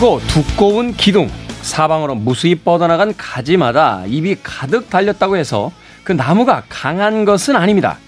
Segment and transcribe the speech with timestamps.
[0.00, 1.30] 크고 두꺼운 기둥,
[1.60, 5.72] 사방으로 무수히 뻗어나간 가지마다 입이 가득 달렸다고 해서
[6.04, 7.98] 그 나무가 강한 것은 아닙니다.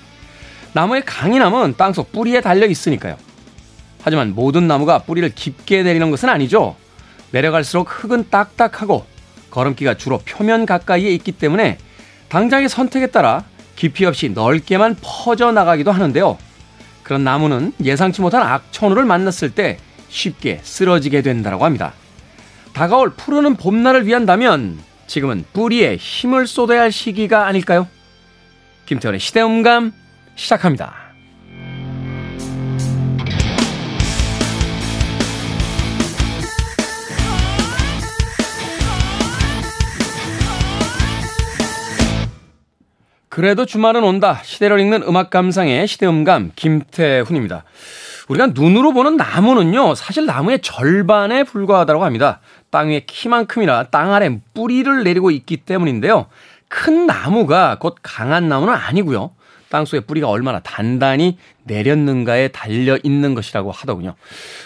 [0.73, 3.19] 나무의 강인함은 땅속 뿌리에 달려 있으니까요.
[4.03, 6.77] 하지만 모든 나무가 뿌리를 깊게 내리는 것은 아니죠.
[7.31, 9.05] 내려갈수록 흙은 딱딱하고
[9.51, 11.77] 걸음기가 주로 표면 가까이에 있기 때문에
[12.31, 13.45] 당장의 선택에 따라
[13.77, 16.39] 깊이 없이 넓게만 퍼져나가기도 하는데요.
[17.03, 19.77] 그런 나무는 예상치 못한 악천후를 만났을 때
[20.13, 21.95] 쉽게 쓰러지게 된다고 합니다.
[22.75, 27.89] 다가올 푸르는 봄날을 위한다면 지금은 뿌리에 힘을 쏟아야 할 시기가 아닐까요?
[28.87, 29.93] 김태원의 시대음감
[30.37, 31.02] 시작합니다.
[43.33, 44.43] 그래도 주말은 온다.
[44.45, 47.65] 시대를 읽는 음악 감상의 시대음감 김태훈입니다.
[48.29, 52.41] 우리가 눈으로 보는 나무는요, 사실 나무의 절반에 불과하다고 합니다.
[52.69, 56.27] 땅 위에 키만큼이나 땅 아래 뿌리를 내리고 있기 때문인데요.
[56.69, 59.31] 큰 나무가 곧 강한 나무는 아니고요.
[59.71, 64.15] 땅 속에 뿌리가 얼마나 단단히 내렸는가에 달려 있는 것이라고 하더군요.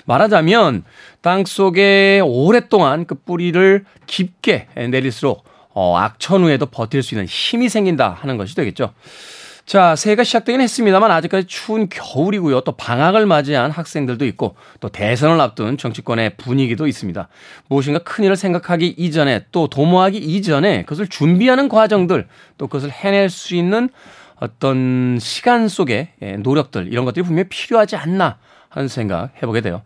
[0.07, 0.83] 말하자면
[1.21, 5.46] 땅 속에 오랫동안 그 뿌리를 깊게 내릴수록
[5.79, 8.95] 어, 악천후에도 버틸 수 있는 힘이 생긴다 하는 것이 되겠죠.
[9.67, 12.63] 자, 새해가 시작되긴 했습니다만 아직까지 추운 겨울이고요.
[12.63, 17.29] 또 방학을 맞이한 학생들도 있고 또 대선을 앞둔 정치권의 분위기도 있습니다.
[17.69, 23.91] 무엇인가 큰일을 생각하기 이전에 또 도모하기 이전에 그것을 준비하는 과정들 또 그것을 해낼 수 있는
[24.41, 28.39] 어떤 시간 속의 노력들 이런 것들이 분명히 필요하지 않나
[28.69, 29.83] 하는 생각 해보게 돼요.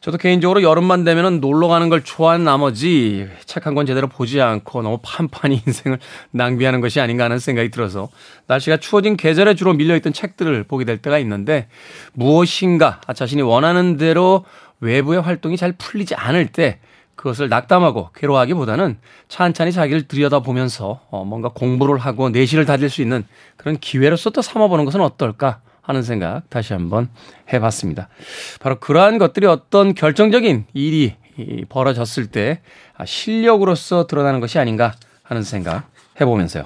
[0.00, 4.82] 저도 개인적으로 여름만 되면은 놀러 가는 걸 좋아하는 나머지 책 한 권 제대로 보지 않고
[4.82, 5.98] 너무 판판히 인생을
[6.30, 8.08] 낭비하는 것이 아닌가 하는 생각이 들어서
[8.46, 11.68] 날씨가 추워진 계절에 주로 밀려있던 책들을 보게 될 때가 있는데
[12.12, 14.44] 무엇인가 자신이 원하는 대로
[14.80, 16.78] 외부의 활동이 잘 풀리지 않을 때
[17.14, 18.98] 그것을 낙담하고 괴로워하기보다는
[19.28, 23.24] 찬찬히 자기를 들여다보면서 어 뭔가 공부를 하고 내실을 다질 수 있는
[23.56, 27.08] 그런 기회로서 또 삼아보는 것은 어떨까 하는 생각 다시 한번
[27.52, 28.08] 해봤습니다.
[28.58, 31.14] 바로 그러한 것들이 어떤 결정적인 일이
[31.68, 32.60] 벌어졌을 때
[32.96, 35.88] 아, 실력으로서 드러나는 것이 아닌가 하는 생각
[36.20, 36.64] 해보면서요.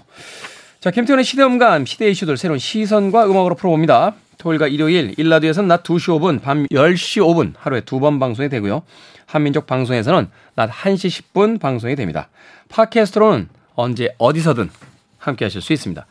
[0.81, 4.15] 자, 캠티온의 시대음감, 시대 이슈들 새로운 시선과 음악으로 풀어봅니다.
[4.39, 8.83] 토요일과 일요일, 일라디오에서는 낮 2시 5분, 밤 10시 5분 하루에 두 번 방송이 되고요.
[9.27, 12.31] 한민족 방송에서는 낮 1시 10분 방송이 됩니다.
[12.71, 14.71] 팟캐스트로는 언제 어디서든
[15.19, 16.07] 함께 하실 수 있습니다.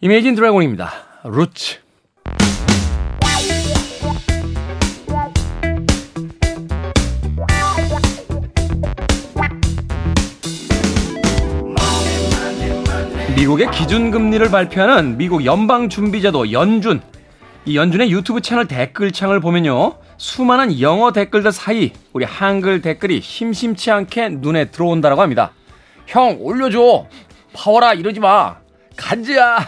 [0.00, 0.90] 이메이진 드래곤입니다.
[1.24, 1.81] 루츠.
[13.42, 17.02] 미국의 기준금리를 발표하는 미국 연방준비제도 연준.
[17.64, 19.96] 이 연준의 유튜브 채널 댓글창을 보면요.
[20.16, 25.50] 수많은 영어 댓글들 사이 우리 한글 댓글이 심심치 않게 눈에 들어온다고 합니다.
[26.06, 27.08] 형, 올려줘.
[27.52, 28.58] 파월아, 이러지 마.
[28.96, 29.66] 간지야.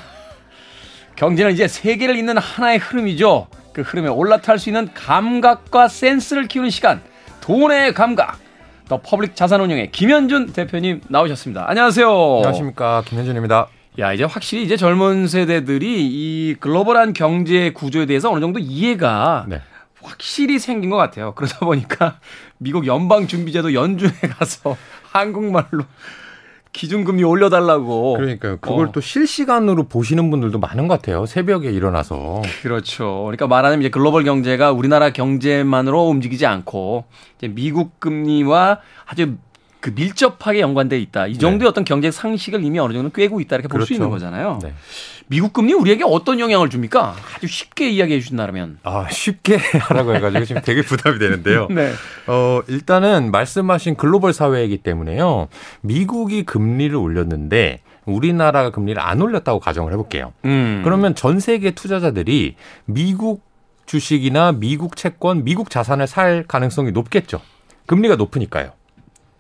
[1.17, 3.49] 경제는 이제 세계를 잇는 하나의 흐름이죠.
[3.73, 7.03] 그 흐름에 올라탈 수 있는 감각과 센스를 키우는 시간.
[7.41, 8.39] 돈의 감각.
[8.89, 11.65] 더 퍼블릭 자산운용의 김현준 대표님 나오셨습니다.
[11.69, 12.07] 안녕하세요.
[12.09, 13.03] 안녕하십니까.
[13.07, 13.69] 김현준입니다.
[13.99, 19.63] 야, 이제 확실히 이제 젊은 세대들이 이 글로벌한 경제 구조에 대해서 어느 정도 이해가 네.
[20.03, 21.35] 확실히 생긴 것 같아요.
[21.35, 22.19] 그러다 보니까
[22.59, 24.77] 미국 연방준비제도 연준에 가서
[25.13, 25.85] 한국말로
[26.75, 28.15] 기준금리 올려달라고.
[28.15, 28.59] 그러니까요.
[28.61, 28.93] 그걸 어.
[28.93, 31.25] 또 실시간으로 보시는 분들도 많은 것 같아요.
[31.25, 32.43] 새벽에 일어나서.
[32.63, 33.23] 그렇죠.
[33.23, 37.05] 그러니까 말하자면 이제 글로벌 경제가 우리나라 경제만으로 움직이지 않고
[37.39, 39.37] 이제 미국 금리와 아주
[39.85, 41.27] 그 밀접하게 연관돼 있다.
[41.27, 41.67] 이 정도의 네.
[41.67, 43.95] 어떤 경제 상식을 이미 어느 정도 꿰고 있다 이렇게 볼수 그렇죠.
[43.95, 44.59] 있는 거잖아요.
[44.63, 44.73] 네.
[45.27, 47.15] 미국 금리 우리에게 어떤 영향을 줍니까?
[47.37, 48.79] 아주 쉽게 이야기해 주신다면.
[48.83, 51.69] 아, 쉽게 하라고 해가지고 지금 되게 부담이 되는데요.
[51.71, 51.93] 네.
[52.27, 55.49] 어, 일단은 말씀하신 글로벌 사회이기 때문에요.
[55.83, 60.33] 미국이 금리를 올렸는데 우리나라가 금리를 안 올렸다고 가정을 해볼게요.
[60.47, 60.81] 음.
[60.83, 62.55] 그러면 전 세계 투자자들이
[62.87, 63.45] 미국
[63.85, 67.43] 주식이나 미국 채권, 미국 자산을 살 가능성이 높겠죠.
[67.85, 68.73] 금리가 높으니까요.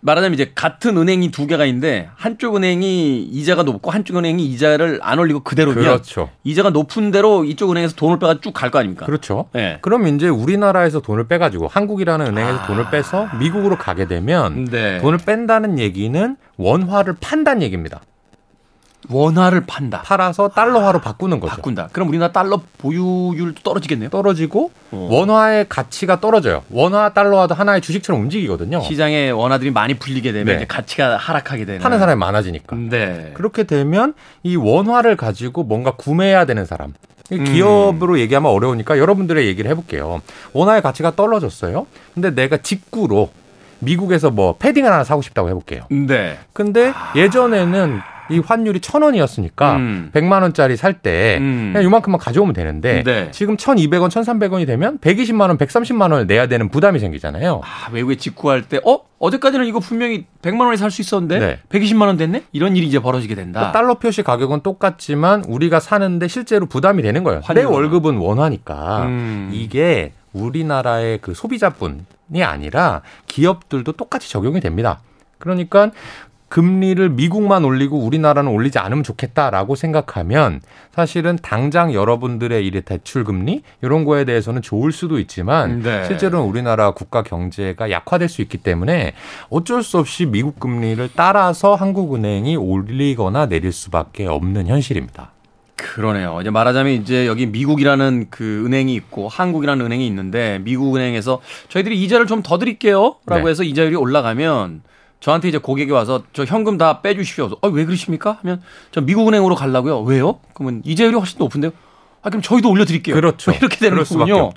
[0.04, 5.18] 말하자면 이제 같은 은행이 두 개가 있는데 한쪽 은행이 이자가 높고 한쪽 은행이 이자를 안
[5.18, 6.28] 올리고 그대로면 그렇죠.
[6.44, 9.06] 이자가 높은 대로 이쪽 은행에서 돈을 빼가 쭉 갈 거 아닙니까?
[9.06, 9.46] 그렇죠.
[9.52, 9.78] 네.
[9.80, 12.66] 그럼 이제 우리나라에서 돈을 빼가지고 한국이라는 은행에서 아.
[12.66, 14.98] 돈을 빼서 미국으로 가게 되면 네.
[14.98, 18.00] 돈을 뺀다는 얘기는 원화를 판다는 얘기입니다.
[19.08, 20.02] 원화를 판다.
[20.02, 21.56] 팔아서 달러화로 바꾸는 거죠.
[21.56, 21.88] 바꾼다.
[21.92, 24.10] 그럼 우리나라 달러 보유율도 떨어지겠네요.
[24.10, 25.08] 떨어지고 어.
[25.10, 26.62] 원화의 가치가 떨어져요.
[26.70, 28.80] 원화 달러화도 하나의 주식처럼 움직이거든요.
[28.80, 30.66] 시장에 원화들이 많이 불리게 되면 네.
[30.66, 31.80] 가치가 하락하게 되는.
[31.80, 32.76] 파는 사람이 많아지니까.
[32.76, 33.32] 네.
[33.34, 36.94] 그렇게 되면 이 원화를 가지고 뭔가 구매해야 되는 사람.
[37.32, 37.44] 음.
[37.44, 38.18] 기업으로 음.
[38.18, 40.20] 얘기하면 어려우니까 여러분들의 얘기를 해볼게요.
[40.52, 41.86] 원화의 가치가 떨어졌어요.
[42.14, 43.30] 근데 내가 직구로
[43.80, 45.82] 미국에서 뭐 패딩 하나 사고 싶다고 해볼게요.
[45.90, 46.38] 네.
[46.52, 47.12] 근데 아...
[47.16, 48.00] 예전에는
[48.30, 50.10] 이 환율이 천 원이었으니까 음.
[50.14, 51.70] 100만 원짜리 살때 음.
[51.72, 53.30] 그냥 요만큼만 가져오면 되는데 네.
[53.32, 57.60] 지금 1,200원, 1,300원이 되면 120만 원, 130만 원을 내야 되는 부담이 생기잖아요.
[57.64, 59.00] 아, 외국에 직구할 때 어?
[59.18, 61.58] 어제까지는 이거 분명히 100만 원에 살 수 있었는데 네.
[61.70, 62.44] 120만 원 됐네?
[62.52, 63.72] 이런 일이 이제 벌어지게 된다.
[63.72, 67.40] 달러 표시 가격은 똑같지만 우리가 사는데 실제로 부담이 되는 거예요.
[67.54, 69.02] 내 월급은 원화니까.
[69.06, 69.50] 음.
[69.52, 75.00] 이게 우리나라의 그 소비자뿐이 아니라 기업들도 똑같이 적용이 됩니다.
[75.38, 75.90] 그러니까
[76.54, 80.60] 금리를 미국만 올리고 우리나라는 올리지 않으면 좋겠다라고 생각하면
[80.92, 86.04] 사실은 당장 여러분들의 일의 대출 금리 이런 거에 대해서는 좋을 수도 있지만 네.
[86.04, 89.14] 실제로는 우리나라 국가 경제가 약화될 수 있기 때문에
[89.50, 95.32] 어쩔 수 없이 미국 금리를 따라서 한국은행이 올리거나 내릴 수밖에 없는 현실입니다.
[95.74, 96.38] 그러네요.
[96.40, 102.28] 이제 말하자면 이제 여기 미국이라는 그 은행이 있고 한국이라는 은행이 있는데 미국 은행에서 저희들이 이자를
[102.28, 103.48] 좀 더 드릴게요라고 네.
[103.48, 104.82] 해서 이자율이 올라가면
[105.24, 107.48] 저한테 이제 고객이 와서 저 현금 다 빼주십시오.
[107.62, 108.36] 아, 왜 그러십니까?
[108.42, 108.60] 하면
[108.90, 110.02] 저 미국은행으로 가려고요.
[110.02, 110.40] 왜요?
[110.52, 111.70] 그러면 이자율이 훨씬 높은데요.
[112.20, 113.14] 아, 그럼 저희도 올려드릴게요.
[113.14, 113.50] 그렇죠.
[113.58, 114.50] 이렇게 되는 거군요.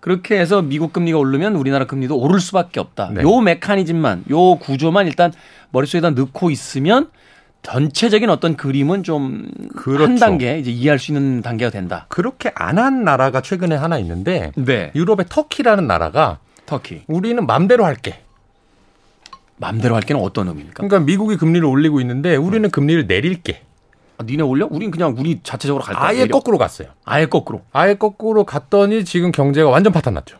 [0.00, 3.10] 그렇게 해서 미국 금리가 오르면 우리나라 금리도 오를 수밖에 없다.
[3.12, 3.22] 네.
[3.22, 5.30] 요 메커니즘만, 요 구조만 일단
[5.72, 7.10] 머릿속에다 넣고 있으면
[7.62, 10.16] 전체적인 어떤 그림은 좀한 그렇죠.
[10.18, 12.06] 단계 이제 이해할 수 있는 단계가 된다.
[12.08, 14.90] 그렇게 안 한 나라가 최근에 하나 있는데 네.
[14.94, 17.02] 유럽의 터키라는 나라가 터키.
[17.08, 18.22] 우리는 맘대로 할게.
[19.58, 20.74] 맘대로 할 게는 어떤 의미입니까?
[20.76, 22.70] 그러니까 미국이 금리를 올리고 있는데 우리는 음.
[22.70, 23.62] 금리를 내릴게.
[24.18, 24.66] 아, 니네 올려?
[24.70, 26.08] 우린 그냥 우리 자체적으로 갈 거야.
[26.08, 26.32] 아예 내려.
[26.32, 26.88] 거꾸로 갔어요.
[27.04, 27.62] 아예 거꾸로.
[27.72, 30.38] 아예 거꾸로 갔더니 지금 경제가 완전 파탄 났죠.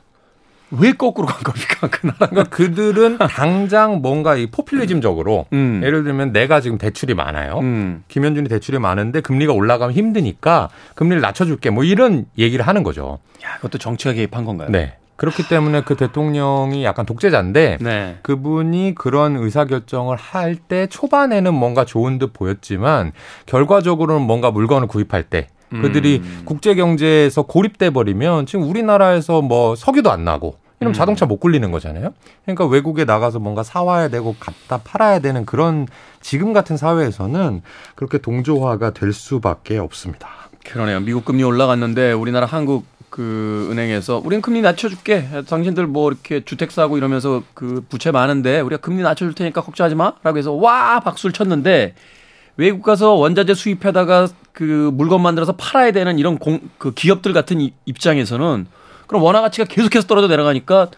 [0.70, 1.88] 왜 거꾸로 간 겁니까?
[1.91, 5.81] 그 나라가 그러니까 그들은 당장 뭔가 이 포퓰리즘적으로 음.
[5.82, 7.61] 예를 들면 내가 지금 대출이 많아요.
[7.61, 8.05] 음.
[8.09, 11.70] 김현준이 대출이 많은데 금리가 올라가면 힘드니까 금리를 낮춰줄게.
[11.70, 13.19] 뭐 이런 얘기를 하는 거죠.
[13.44, 14.69] 야, 그것도 정치가 개입한 건가요?
[14.70, 14.97] 네.
[15.19, 18.19] 그렇기 때문에 그 대통령이 약간 독재자인데 네.
[18.23, 23.12] 그분이 그런 의사결정을 할 때 초반에는 뭔가 좋은 듯 보였지만
[23.47, 26.43] 결과적으로는 뭔가 물건을 구입할 때 그들이 음.
[26.44, 30.97] 국제 경제에서 고립돼 버리면 지금 우리나라에서 뭐 석유도 안 나고 이러면 음.
[30.97, 32.15] 자동차 못 굴리는 거잖아요.
[32.44, 35.87] 그러니까 외국에 나가서 뭔가 사와야 되고 갖다 팔아야 되는 그런
[36.20, 37.62] 지금 같은 사회에서는
[37.97, 40.29] 그렇게 동조화가 될 수밖에 없습니다.
[40.65, 41.00] 그러네요.
[41.00, 45.28] 미국 금리 올라갔는데 우리나라 한국 그 은행에서 우리는 금리 낮춰줄게.
[45.49, 50.38] 당신들 뭐 이렇게 주택 사고 이러면서 그 부채 많은데 우리가 금리 낮춰줄 테니까 걱정하지 마라고
[50.38, 51.94] 해서 와 박수를 쳤는데
[52.56, 58.66] 외국 가서 원자재 수입하다가 그 물건 만들어서 팔아야 되는 이런 공, 그 기업들 같은 입장에서는
[59.06, 60.90] 그럼 원화 가치가 계속해서 떨어져 내려가니까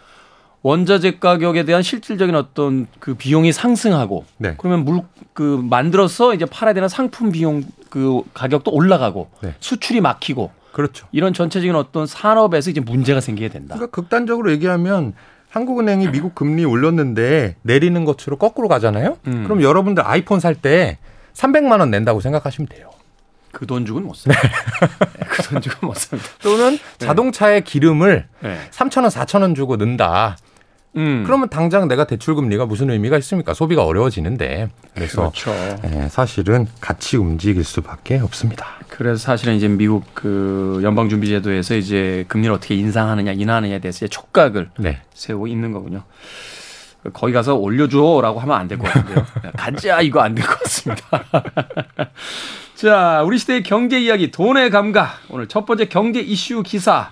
[0.62, 4.54] 원자재 가격에 대한 실질적인 어떤 그 비용이 상승하고 네.
[4.58, 5.02] 그러면 물
[5.40, 9.54] 그 만들어서 이제 팔아야 되는 상품 비용 그 가격도 올라가고 네.
[9.60, 11.06] 수출이 막히고 그렇죠.
[11.12, 13.74] 이런 전체적인 어떤 산업에서 이제 문제가 생기게 된다.
[13.74, 15.14] 그러니까 극단적으로 얘기하면
[15.50, 19.18] 한국은행이 미국 금리 올렸는데 내리는 것으로 거꾸로 가잖아요.
[19.26, 19.44] 음.
[19.44, 20.98] 그럼 여러분들 아이폰 살 때
[21.34, 22.90] 300만 원 낸다고 생각하시면 돼요.
[23.52, 24.42] 그 돈 주고는 못 삽니다.
[24.42, 25.08] 네.
[25.18, 26.28] 네 그돈 주고 못 삽니다.
[26.42, 27.06] 또는 네.
[27.06, 28.58] 자동차의 기름을 네.
[28.70, 30.36] 3천 원, 4천 원 주고 넣는다.
[30.96, 31.22] 음.
[31.24, 33.54] 그러면 당장 내가 대출 금리가 무슨 의미가 있습니까?
[33.54, 34.68] 소비가 어려워지는데.
[34.94, 35.52] 그래서 그렇죠.
[35.82, 38.79] 네, 사실은 같이 움직일 수밖에 없습니다.
[39.00, 45.00] 그래서 사실은 이제 미국 그 연방준비제도에서 이제 금리를 어떻게 인상하느냐, 인하느냐에 대해서 촉각을 네.
[45.14, 46.02] 세우고 있는 거군요.
[47.14, 49.24] 거기 가서 올려줘라고 하면 안 될 것 같은데요.
[49.56, 51.02] 가자 이거 안 될 것 같습니다.
[52.76, 55.18] 자, 우리 시대의 경제 이야기, 돈의 감각.
[55.30, 57.10] 오늘 첫 번째 경제 이슈 기사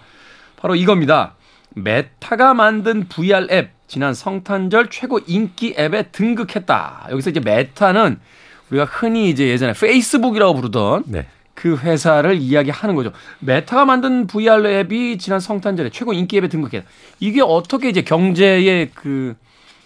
[0.59, 1.37] 바로 이겁니다.
[1.71, 7.07] 메타가 만든 VR 앱 지난 성탄절 최고 인기 앱에 등극했다.
[7.13, 8.21] 여기서 이제 메타는
[8.69, 11.27] 우리가 흔히 이제 예전에 페이스북이라고 부르던 네.
[11.59, 13.11] 그 회사를 이야기하는 거죠.
[13.41, 16.89] 메타가 만든 VR 앱이 지난 성탄절에 최고 인기 앱에 등극했다.
[17.19, 19.35] 이게 어떻게 이제 경제의 그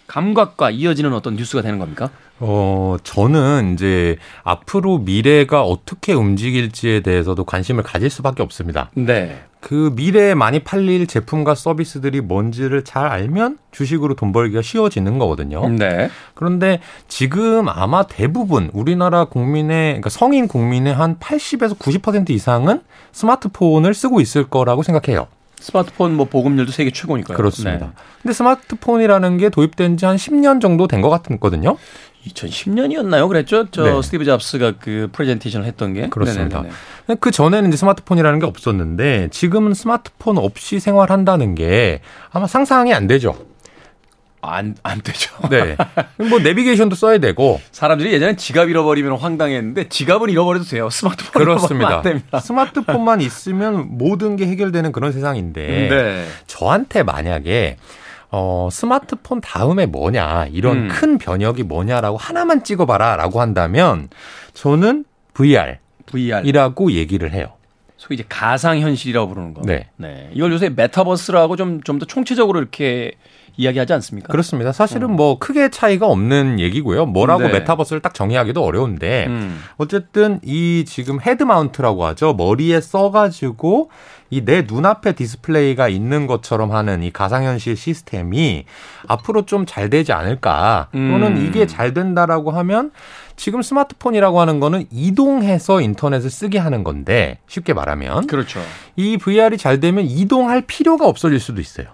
[0.07, 2.09] 감각과 이어지는 어떤 뉴스가 되는 겁니까?
[2.39, 8.89] 어, 저는 이제 앞으로 미래가 어떻게 움직일지에 대해서도 관심을 가질 수밖에 없습니다.
[8.95, 9.43] 네.
[9.63, 15.69] 그 미래에 많이 팔릴 제품과 서비스들이 뭔지를 잘 알면 주식으로 돈 벌기가 쉬워지는 거거든요.
[15.69, 16.09] 네.
[16.33, 22.81] 그런데 지금 아마 대부분 우리나라 국민의 그러니까 성인 국민의 한 80에서 90% 이상은
[23.13, 25.27] 스마트폰을 쓰고 있을 거라고 생각해요.
[25.63, 27.37] 스마트폰 뭐 보급률도 세계 최고니까요.
[27.37, 27.85] 그렇습니다.
[27.85, 27.91] 네.
[28.21, 31.77] 근데 스마트폰이라는 게 도입된 지 한 10년 정도 된 것 같거든요.
[32.27, 33.27] 2010년이었나요?
[33.29, 33.67] 그랬죠?
[33.71, 34.01] 저 네.
[34.01, 36.09] 스티브 잡스가 그 프레젠테이션을 했던 게.
[36.09, 36.57] 그렇습니다.
[36.61, 37.17] 네네네.
[37.21, 42.01] 그 전에는 이제 스마트폰이라는 게 없었는데 지금은 스마트폰 없이 생활한다는 게
[42.31, 43.35] 아마 상상이 안 되죠.
[44.43, 45.33] 안, 안 되죠.
[45.49, 45.75] 네.
[46.29, 47.59] 뭐 내비게이션도 써야 되고.
[47.71, 50.89] 사람들이 예전에 지갑 잃어버리면 황당했는데 지갑은 잃어버려도 돼요.
[50.89, 52.03] 스마트폰 그렇습니다.
[52.39, 55.89] 스마트폰만 있으면 모든 게 해결되는 그런 세상인데.
[55.89, 56.25] 네.
[56.47, 57.77] 저한테 만약에
[58.35, 60.87] 어, 스마트폰 다음에 뭐냐, 이런 음.
[60.87, 64.09] 큰 변혁이 뭐냐라고 하나만 찍어봐라 라고 한다면
[64.55, 65.77] 저는 VR.
[66.07, 66.41] VR.
[66.47, 67.53] 이라고 얘기를 해요.
[67.97, 69.61] 소위 이제 가상현실이라고 부르는 거.
[69.63, 69.87] 네.
[69.97, 70.29] 네.
[70.33, 73.11] 이걸 요새 메타버스라고 좀, 좀 더 총체적으로 이렇게
[73.57, 74.27] 이야기하지 않습니까?
[74.29, 74.71] 그렇습니다.
[74.71, 75.13] 사실은 어.
[75.13, 77.05] 뭐 크게 차이가 없는 얘기고요.
[77.05, 77.49] 뭐라고 네.
[77.53, 79.61] 메타버스를 딱 정의하기도 어려운데 음.
[79.77, 82.33] 어쨌든 이 지금 head mount라고 하죠.
[82.33, 83.89] 머리에 써가지고
[84.31, 88.65] 이 내 눈앞에 디스플레이가 있는 것처럼 하는 이 가상현실 시스템이
[89.07, 91.45] 앞으로 좀 잘 되지 않을까 또는 음.
[91.45, 92.91] 이게 잘 된다라고 하면
[93.35, 98.59] 지금 스마트폰이라고 하는 거는 이동해서 인터넷을 쓰게 하는 건데 쉽게 말하면 그렇죠.
[98.95, 101.87] 이 VR이 잘 되면 이동할 필요가 없어질 수도 있어요.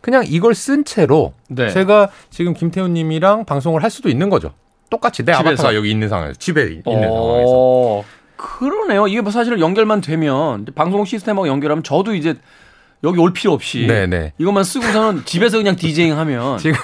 [0.00, 1.70] 그냥 이걸 쓴 채로 네.
[1.70, 4.52] 제가 지금 김태훈 님이랑 방송을 할 수도 있는 거죠.
[4.90, 5.50] 똑같이 내 집에서.
[5.50, 6.92] 아바타가 여기 있는 상황에서 집에 있는 어...
[6.92, 8.04] 상황에서.
[8.36, 9.08] 그러네요.
[9.08, 12.36] 이게 뭐 사실 연결만 되면 방송 시스템하고 연결하면 저도 이제
[13.04, 14.06] 여기 올 필요 없이 네네.
[14.06, 14.32] 네.
[14.38, 16.78] 이것만 쓰고서는 집에서 그냥 디제잉 하면 지금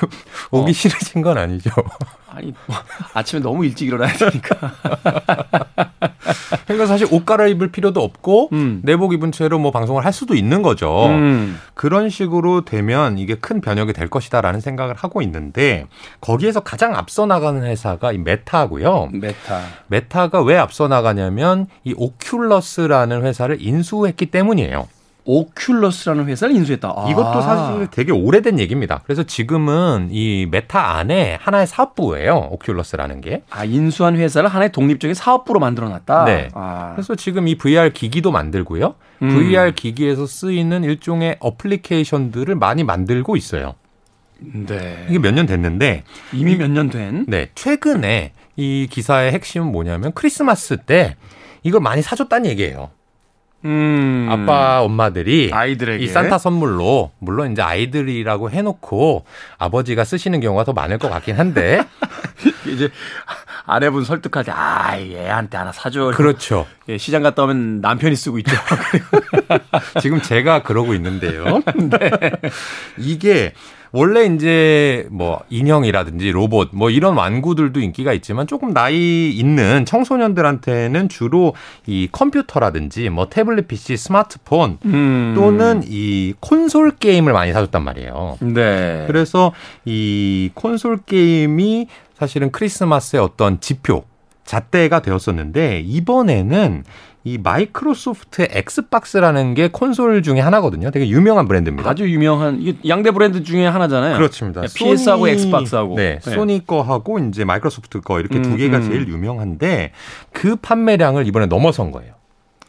[0.51, 0.73] 오기 어.
[0.73, 1.71] 싫으신 건 아니죠?
[2.29, 2.77] 아니 뭐,
[3.15, 4.73] 아침에 너무 일찍 일어나야 되니까.
[6.67, 8.81] 그러니까 사실 옷 갈아입을 필요도 없고 음.
[8.83, 11.07] 내복 입은 채로 뭐 방송을 할 수도 있는 거죠.
[11.07, 11.59] 음.
[11.75, 15.87] 그런 식으로 되면 이게 큰 변혁이 될 것이다라는 생각을 하고 있는데
[16.21, 19.11] 거기에서 가장 앞서 나가는 회사가 이 메타고요.
[19.13, 19.63] 메타.
[19.89, 24.89] 메타가 왜 앞서 나가냐면 이 오큘러스라는 회사를 인수했기 때문이에요.
[25.27, 26.89] 오큘러스라는 회사를 인수했다.
[26.95, 27.09] 아.
[27.09, 29.01] 이것도 사실 되게 오래된 얘기입니다.
[29.05, 32.51] 그래서 지금은 이 메타 안에 하나의 사업부예요.
[32.53, 33.43] 오큘러스라는 게.
[33.51, 36.25] 아, 인수한 회사를 하나의 독립적인 사업부로 만들어 놨다.
[36.25, 36.49] 네.
[36.55, 36.93] 아.
[36.95, 38.95] 그래서 지금 이 VR 기기도 만들고요.
[39.23, 39.29] 음.
[39.31, 43.75] VR 기기에서 쓰이는 일종의 어플리케이션들을 많이 만들고 있어요.
[44.41, 45.07] 네.
[45.09, 46.03] 이게 몇 년 됐는데
[46.33, 47.25] 이미 몇 년 된?
[47.29, 47.49] 네.
[47.55, 51.17] 최근에 이 기사의 핵심은 뭐냐면 크리스마스 때
[51.63, 52.91] 이걸 많이 사줬다는 얘기예요.
[53.65, 54.29] 음.
[54.31, 59.25] 아빠 엄마들이 아이들에게 이 산타 선물로 물론 이제 아이들이라고 해놓고
[59.59, 61.81] 아버지가 쓰시는 경우가 더 많을 것 같긴 한데
[62.67, 62.91] 이제
[63.67, 66.13] 아내분 설득할 때 아 얘한테 하나 사줘.
[66.15, 66.67] 그렇죠.
[66.89, 68.55] 예, 시장 갔다 오면 남편이 쓰고 있죠.
[70.01, 71.63] 지금 제가 그러고 있는데요.
[71.91, 72.11] 네.
[72.99, 73.53] 이게
[73.95, 81.55] 원래 이제 뭐 인형이라든지 로봇 뭐 이런 완구들도 인기가 있지만 조금 나이 있는 청소년들한테는 주로
[81.87, 85.35] 이 컴퓨터라든지 뭐 태블릿 PC, 스마트폰 음.
[85.37, 88.39] 또는 이 콘솔 게임을 많이 사줬단 말이에요.
[88.41, 89.05] 네.
[89.07, 89.53] 그래서
[89.85, 91.87] 이 콘솔 게임이
[92.19, 94.03] 사실은 크리스마스의 어떤 지표
[94.45, 96.83] 잣대가 되었었는데 이번에는
[97.27, 100.91] 이 마이크로소프트의 엑스박스라는 게 콘솔 중에 하나거든요.
[100.91, 101.89] 되게 유명한 브랜드입니다.
[101.89, 104.17] 아주 유명한 양대 브랜드 중에 하나잖아요.
[104.19, 104.61] 그렇습니다.
[104.61, 105.97] 네, PS하고 엑스박스하고.
[105.97, 106.31] 네, 네.
[106.31, 108.83] 소니 거하고 이제 마이크로소프트 거 이렇게 음, 두 개가 음.
[108.83, 109.93] 제일 유명한데
[110.33, 112.13] 그 판매량을 이번에 넘어선 거예요.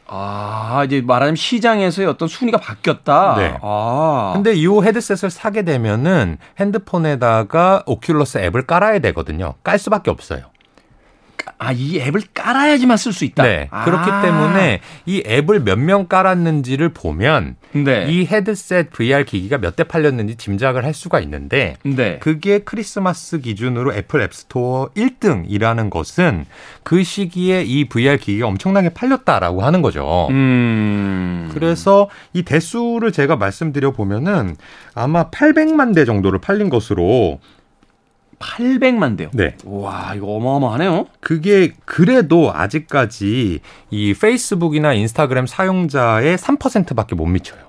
[0.07, 3.35] 아, 이제 말하자면 시장에서의 어떤 순위가 바뀌었다.
[3.37, 3.57] 네.
[3.61, 4.31] 아.
[4.35, 9.55] 근데 이 헤드셋을 사게 되면은 핸드폰에다가 오큘러스 앱을 깔아야 되거든요.
[9.63, 10.43] 깔 수밖에 없어요.
[11.57, 13.43] 아, 이 앱을 깔아야지만 쓸 수 있다.
[13.43, 13.67] 네.
[13.71, 13.85] 아.
[13.85, 18.05] 그렇기 때문에 이 앱을 몇 명 깔았는지를 보면 네.
[18.09, 22.17] 이 헤드셋 VR 기기가 몇 대 팔렸는지 짐작을 할 수가 있는데 네.
[22.19, 26.45] 그게 크리스마스 기준으로 애플 앱스토어 1등이라는 것은
[26.83, 30.27] 그 시기에 이 VR 기기가 엄청나게 팔렸다라고 하는 거죠.
[30.31, 31.49] 음.
[31.53, 34.55] 그래서 이 대수를 제가 말씀드려 보면은
[34.93, 37.39] 아마 800만 대 정도를 팔린 것으로
[38.39, 39.29] 800만 대요.
[39.33, 39.55] 네.
[39.65, 41.07] 와, 이거 어마어마하네요.
[41.19, 43.59] 그게 그래도 아직까지
[43.91, 47.59] 이 페이스북이나 인스타그램 사용자의 3%밖에 못 미쳐요.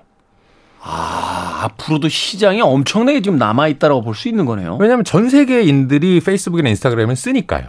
[0.81, 4.77] 아, 앞으로도 시장이 엄청나게 지금 남아있다라고 볼 수 있는 거네요.
[4.79, 7.65] 왜냐하면 전 세계인들이 페이스북이나 인스타그램을 쓰니까요.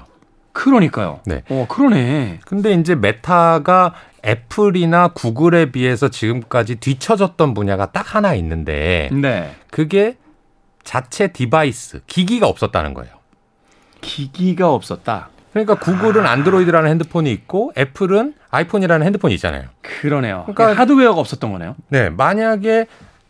[0.52, 1.20] 그러니까요.
[1.24, 1.42] 네.
[1.50, 2.40] 어, 그러네.
[2.44, 3.94] 근데 이제 메타가
[4.26, 9.54] 애플이나 구글에 비해서 지금까지 뒤처졌던 분야가 딱 하나 있는데 네.
[9.70, 10.16] 그게
[10.84, 13.12] 자체 device, 기기가 없었다는 거예요.
[14.00, 15.28] 기기가 없었다.
[15.52, 16.30] 그러니까 구글은 아.
[16.30, 19.64] 안드로이드라는 핸드폰이 있고 애플은 아이폰이라는 핸드폰이 있잖아요.
[19.82, 20.44] 그러네요.
[20.46, 21.74] 그러니까 하드웨어가 없었던 거네요.
[21.88, 22.86] 네, 만약에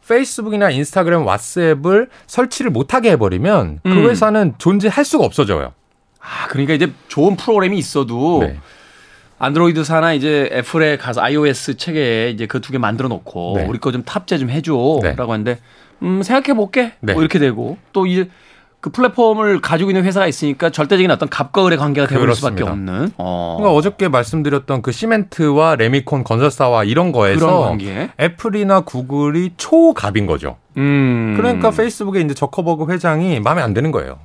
[0.06, 4.02] 페이스북이나 인스타그램, 왓츠앱을 설치를 못하게 해버리면 그 음.
[4.02, 5.72] 그 회사는 존재할 수가 없어져요.
[6.20, 8.58] 아, 그러니까 이제 좋은 프로그램이 있어도 네.
[9.38, 13.66] 안드로이드사나 이제 애플에 가서 iOS 체계에 이제 그 두 개 만들어 놓고 네.
[13.66, 15.14] 우리 거 좀 탑재 좀 해줘라고 네.
[15.16, 15.58] 하는데
[16.02, 16.92] 음, 생각해 볼게.
[17.00, 17.12] 네.
[17.12, 18.28] 뭐 이렇게 되고 또 이제
[18.80, 23.10] 그 플랫폼을 가지고 있는 회사가 있으니까 절대적인 어떤 갑과 을의 관계가 되버릴 수밖에 없는.
[23.16, 23.56] 어.
[23.58, 27.76] 그러니까 어저께 말씀드렸던 그 시멘트와 레미콘 건설사와 이런 거에서
[28.20, 30.58] 애플이나 구글이 초갑인 거죠.
[30.76, 31.34] 음.
[31.36, 34.20] 그러니까 페이스북의 이제 저커버그 회장이 마음에 안 드는 거예요.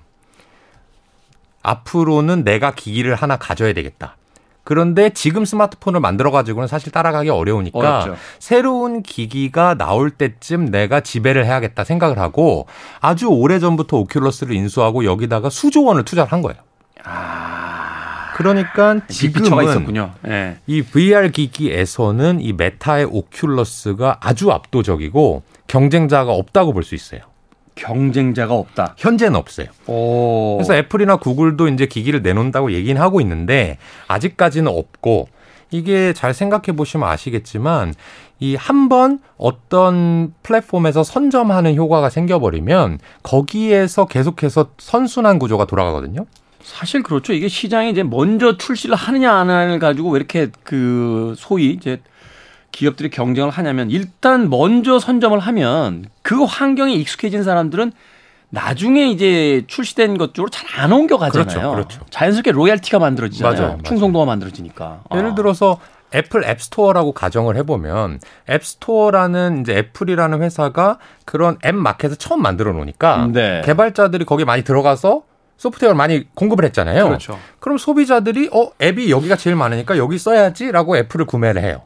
[1.63, 4.17] 앞으로는 내가 기기를 하나 가져야 되겠다.
[4.63, 8.15] 그런데 지금 스마트폰을 만들어 가지고는 사실 따라가기 어려우니까 어렵죠.
[8.39, 12.65] 새로운 기기가 나올 때쯤 내가 지배를 해야겠다 생각을 하고
[13.01, 16.59] 아주 오래 전부터 오큘러스를 인수하고 여기다가 수조 원을 투자를 한 거예요.
[17.03, 18.31] 아.
[18.35, 19.45] 그러니까 지금은
[20.21, 20.57] 네.
[20.65, 27.21] 이 VR 기기에서는 이 메타의 오큘러스가 아주 압도적이고 경쟁자가 없다고 볼 수 있어요.
[27.75, 28.95] 경쟁자가 없다.
[28.97, 29.67] 현재는 없어요.
[29.87, 30.57] 오.
[30.57, 33.77] 그래서 애플이나 구글도 이제 기기를 내놓는다고 얘기는 하고 있는데
[34.07, 35.27] 아직까지는 없고
[35.71, 37.93] 이게 잘 생각해 보시면 아시겠지만
[38.39, 46.25] 이 한 번 어떤 플랫폼에서 선점하는 효과가 생겨버리면 거기에서 계속해서 선순환 구조가 돌아가거든요.
[46.61, 47.33] 사실 그렇죠.
[47.33, 52.01] 이게 시장에 이제 먼저 출시를 하느냐 안 하느냐를 가지고 왜 이렇게 그 소위 이제
[52.73, 57.93] 기업들이 경쟁을 하냐면 일단 먼저 선점을 하면 그 환경에 익숙해진 사람들은
[58.49, 61.45] 나중에 이제 출시된 것 쪽으로 잘 안 옮겨가잖아요.
[61.45, 62.01] 그렇죠, 그렇죠.
[62.09, 63.61] 자연스럽게 로얄티가 만들어지잖아요.
[63.61, 65.03] 맞아요, 충성도가 만들어지니까.
[65.15, 65.35] 예를 아.
[65.35, 65.79] 들어서
[66.15, 73.61] 애플 앱스토어라고 가정을 해보면 앱스토어라는 이제 애플이라는 회사가 그런 앱 마켓을 처음 만들어 놓으니까 네.
[73.65, 75.23] 개발자들이 거기 많이 들어가서
[75.57, 77.05] 소프트웨어를 많이 공급을 했잖아요.
[77.07, 77.39] 그렇죠.
[77.59, 81.83] 그럼 소비자들이 어 앱이 여기가 제일 많으니까 여기 써야지라고 애플을 구매를 해요.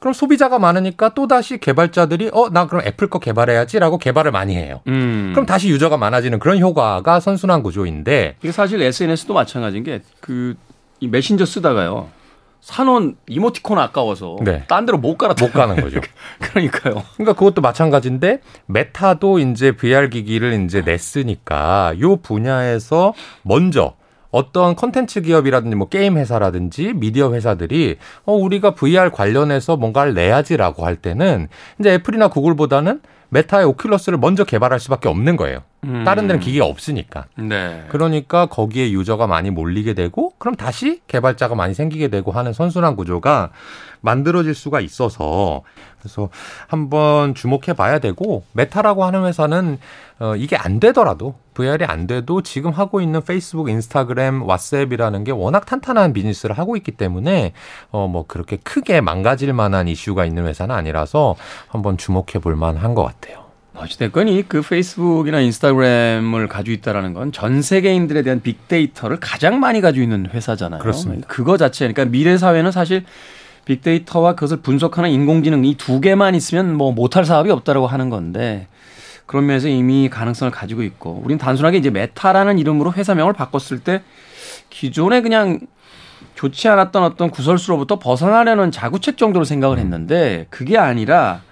[0.00, 4.80] 그럼 소비자가 많으니까 또 다시 개발자들이 어 나 그럼 애플 거 개발해야지라고 개발을 많이 해요.
[4.88, 5.30] 음.
[5.34, 10.54] 그럼 다시 유저가 많아지는 그런 효과가 선순환 구조인데 이게 사실 SNS도 마찬가지인 게 그
[11.02, 12.08] 이 메신저 쓰다가요.
[12.60, 14.64] 사놓은 이모티콘 아까워서 네.
[14.68, 15.98] 딴 데로 못 갈아 못 가는 거죠.
[16.40, 17.02] 그러니까요.
[17.14, 23.94] 그러니까 그것도 마찬가지인데 메타도 이제 VR 기기를 이제 냈으니까 요 분야에서 먼저
[24.30, 30.96] 어떤 컨텐츠 기업이라든지 뭐 게임 회사라든지 미디어 회사들이 어 우리가 VR 관련해서 뭔가를 내야지라고 할
[30.96, 35.62] 때는 이제 애플이나 구글보다는 메타의 오큘러스를 먼저 개발할 수밖에 없는 거예요.
[35.84, 36.04] 음.
[36.04, 37.26] 다른 데는 기기가 없으니까.
[37.36, 37.84] 네.
[37.88, 43.50] 그러니까 거기에 유저가 많이 몰리게 되고 그럼 다시 개발자가 많이 생기게 되고 하는 선순환 구조가
[44.00, 45.62] 만들어질 수가 있어서
[46.00, 46.28] 그래서
[46.66, 49.78] 한번 주목해 봐야 되고 메타라고 하는 회사는
[50.18, 55.66] 어 이게 안 되더라도 VR이 안 돼도 지금 하고 있는 페이스북, 인스타그램, 왓츠앱이라는 게 워낙
[55.66, 57.52] 탄탄한 비즈니스를 하고 있기 때문에
[57.90, 61.36] 어 뭐 그렇게 크게 망가질 만한 이슈가 있는 회사는 아니라서
[61.68, 63.40] 한번 주목해 볼 만한 것 같아요.
[63.74, 70.02] 어찌됐건 이 그 페이스북이나 인스타그램을 가지고 있다라는 건 전 세계인들에 대한 빅데이터를 가장 많이 가지고
[70.02, 70.80] 있는 회사잖아요.
[70.80, 71.26] 그렇습니다.
[71.28, 73.04] 그거 자체, 그러니까 미래 사회는 사실
[73.64, 78.66] 빅데이터와 그것을 분석하는 인공지능 이 두 개만 있으면 뭐 못할 사업이 없다라고 하는 건데
[79.30, 84.02] 그런 면에서 이미 가능성을 가지고 있고 우리는 단순하게 이제 메타라는 이름으로 회사명을 바꿨을 때
[84.70, 85.60] 기존에 그냥
[86.34, 89.82] 좋지 않았던 어떤 구설수로부터 벗어나려는 자구책 정도로 생각을 음.
[89.82, 91.42] 했는데 그게 아니라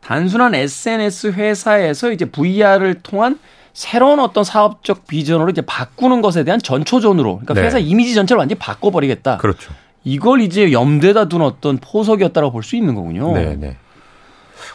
[0.00, 3.40] 단순한 SNS 회사에서 이제 VR을 통한
[3.72, 7.62] 새로운 어떤 사업적 비전으로 이제 바꾸는 것에 대한 전초전으로 그러니까 네.
[7.62, 9.38] 회사 이미지 전체를 완전히 바꿔버리겠다.
[9.38, 9.74] 그렇죠.
[10.04, 13.32] 이걸 이제 염두에다 둔 어떤 포석이었다고 볼 수 있는 거군요.
[13.32, 13.76] 네, 네.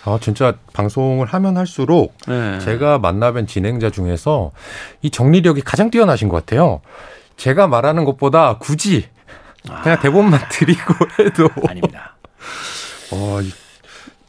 [0.09, 2.59] 아, 진짜 방송을 하면 할수록 네.
[2.59, 4.51] 제가 만나뵌 진행자 중에서
[5.01, 6.81] 이 정리력이 가장 뛰어나신 것 같아요.
[7.37, 9.07] 제가 말하는 것보다 굳이
[9.63, 9.99] 그냥 아.
[9.99, 12.15] 대본만 드리고 해도 아닙니다.
[13.11, 13.39] 어,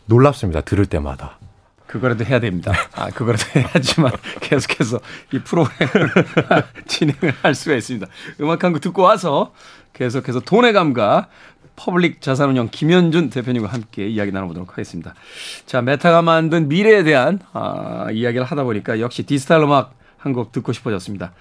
[0.06, 0.60] 놀랍습니다.
[0.62, 1.38] 들을 때마다.
[1.86, 2.72] 그거라도 해야 됩니다.
[2.94, 5.00] 아, 그거라도 해야지만 계속해서
[5.32, 6.12] 이 프로그램을
[6.86, 8.06] 진행을 할 수가 있습니다.
[8.40, 9.52] 음악 한 곡 듣고 와서
[9.92, 11.28] 계속해서 돈의 감각
[11.84, 15.14] 퍼블릭 자산운용 김현준 대표님과 함께 이야기 나눠보도록 하겠습니다.
[15.64, 20.74] 자, 메타가 만든 미래에 대한 아, 이야기를 하다 보니까 역시 디지털 음악 한 곡 듣고
[20.74, 21.32] 싶어졌습니다.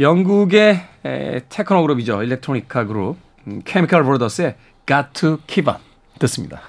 [0.00, 2.24] 영국의 에, 테크노 그룹이죠.
[2.24, 5.78] 일렉트로니카 그룹 음, 케미컬 브로더스의 Got to Keep On
[6.18, 6.62] 듣습니다.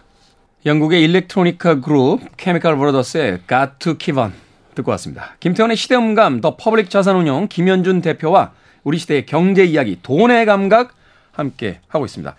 [0.68, 4.34] 영국의 일렉트로니카 그룹 케미컬 브로더스의 Got to Keep On
[4.76, 5.36] 듣고 왔습니다.
[5.40, 8.52] 김태원의 시대음감 더 퍼블릭 자산운용 김현준 대표와
[8.84, 10.94] 우리 시대의 경제 이야기 돈의 감각
[11.32, 12.36] 함께 하고 있습니다.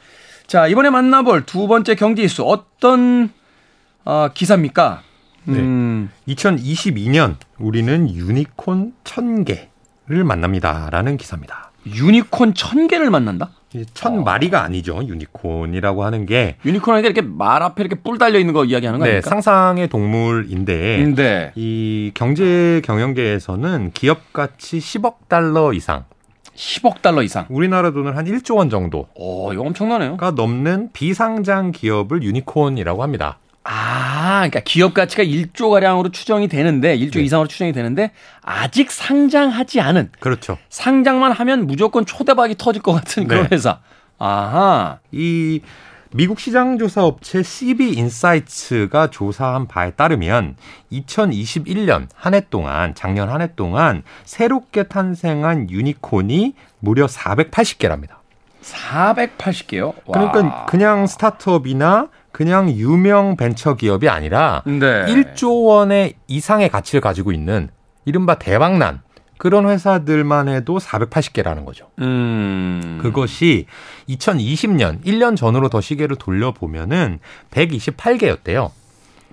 [0.48, 3.28] 자, 이번에 만나볼 두 번째 경제 이슈 어떤
[4.06, 5.02] 어, 기사입니까?
[5.48, 6.10] 음.
[6.24, 6.34] 네.
[6.34, 11.70] 2022년 우리는 유니콘 1000개를 만납니다라는 기사입니다.
[11.86, 13.50] 유니콘 1000개를 만난다?
[13.92, 14.22] 천 어.
[14.22, 15.02] 마리가 아니죠.
[15.06, 19.20] 유니콘이라고 하는 게 유니콘 하니까 이렇게 말 앞에 이렇게 뿔 달려 있는 거 이야기하는 거아닙니
[19.20, 21.52] 네, 상상의 동물인데 네.
[21.56, 26.06] 이 경제 경영계에서는 기업 가치 10억 달러 이상
[26.58, 27.46] 10억 달러 이상.
[27.48, 29.06] 우리나라 돈을 한 1조 원 정도.
[29.14, 30.16] 오, 이거 엄청나네요.
[30.16, 33.38] 가 넘는 비상장 기업을 유니콘이라고 합니다.
[33.62, 37.22] 아, 그러니까 기업 가치가 1조 가량으로 추정이 되는데 1조 네.
[37.22, 38.10] 이상으로 추정이 되는데
[38.42, 40.58] 아직 상장하지 않은 그렇죠.
[40.68, 43.50] 상장만 하면 무조건 초대박이 터질 것 같은 그런 네.
[43.54, 43.80] 회사.
[44.18, 44.98] 아하.
[45.12, 45.60] 이
[46.12, 50.56] 미국 시장조사 업체 CB 인사이츠가 조사한 바에 따르면
[50.92, 58.18] 2021년 한 해 동안 작년 한 해 동안 새롭게 탄생한 유니콘이 무려 480개랍니다.
[58.62, 59.92] 480개요?
[60.10, 65.04] 그러니까 그냥 스타트업이나 그냥 유명 벤처 기업이 아니라 네.
[65.06, 67.68] 1조 원의 이상의 가치를 가지고 있는
[68.04, 69.00] 이른바 대박난
[69.38, 71.90] 그런 회사들만 해도 480개라는 거죠.
[72.00, 72.98] 음.
[73.00, 73.66] 그것이
[74.08, 77.20] 2020년 1년 전으로 더 시계를 돌려보면은
[77.50, 78.70] 128개였대요.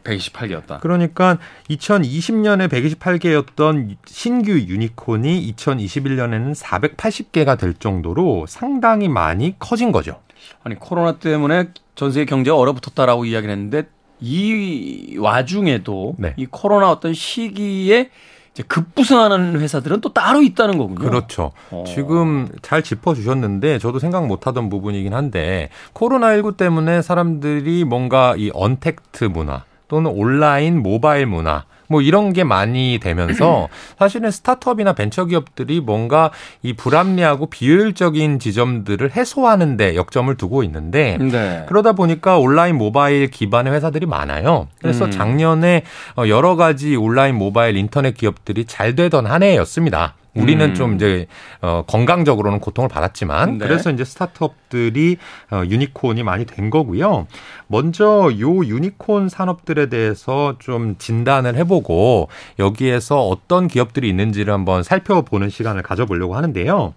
[0.03, 0.79] 128개였다.
[0.81, 1.39] 그러니까
[1.69, 10.21] 2020년에 128개였던 신규 유니콘이 2021년에는 480개가 될 정도로 상당히 많이 커진 거죠.
[10.63, 13.87] 아니 코로나 때문에 전 세계 경제가 얼어붙었다라고 이야기를 했는데
[14.21, 16.33] 이 와중에도 네.
[16.37, 18.11] 이 코로나 어떤 시기에
[18.55, 20.99] 이제 급부상하는 회사들은 또 따로 있다는 거군요.
[20.99, 21.51] 그렇죠.
[21.71, 21.83] 어.
[21.85, 29.65] 지금 잘 짚어주셨는데 저도 생각 못하던 부분이긴 한데 코로나19 때문에 사람들이 뭔가 이 언택트 문화
[29.87, 33.67] 또는 온라인 모바일 문화 뭐 이런 게 많이 되면서
[33.99, 36.31] 사실은 스타트업이나 벤처 기업들이 뭔가
[36.63, 41.65] 이 불합리하고 비효율적인 지점들을 해소하는 데 역점을 두고 있는데 네.
[41.67, 44.67] 그러다 보니까 온라인 모바일 기반의 회사들이 많아요.
[44.81, 45.11] 그래서 음.
[45.11, 45.83] 작년에
[46.17, 50.15] 어, 여러 가지 온라인 모바일 인터넷 기업들이 잘 되던 한 해였습니다.
[50.35, 50.73] 우리는 음.
[50.73, 51.27] 좀 이제
[51.61, 53.67] 어 건강적으로는 고통을 받았지만 네.
[53.67, 55.17] 그래서 이제 스타트업들이
[55.51, 57.27] 어 유니콘이 많이 된 거고요.
[57.67, 65.81] 먼저 요 유니콘 산업들에 대해서 좀 진단을 해보고 여기에서 어떤 기업들이 있는지를 한번 살펴보는 시간을
[65.83, 66.93] 가져보려고 하는데요.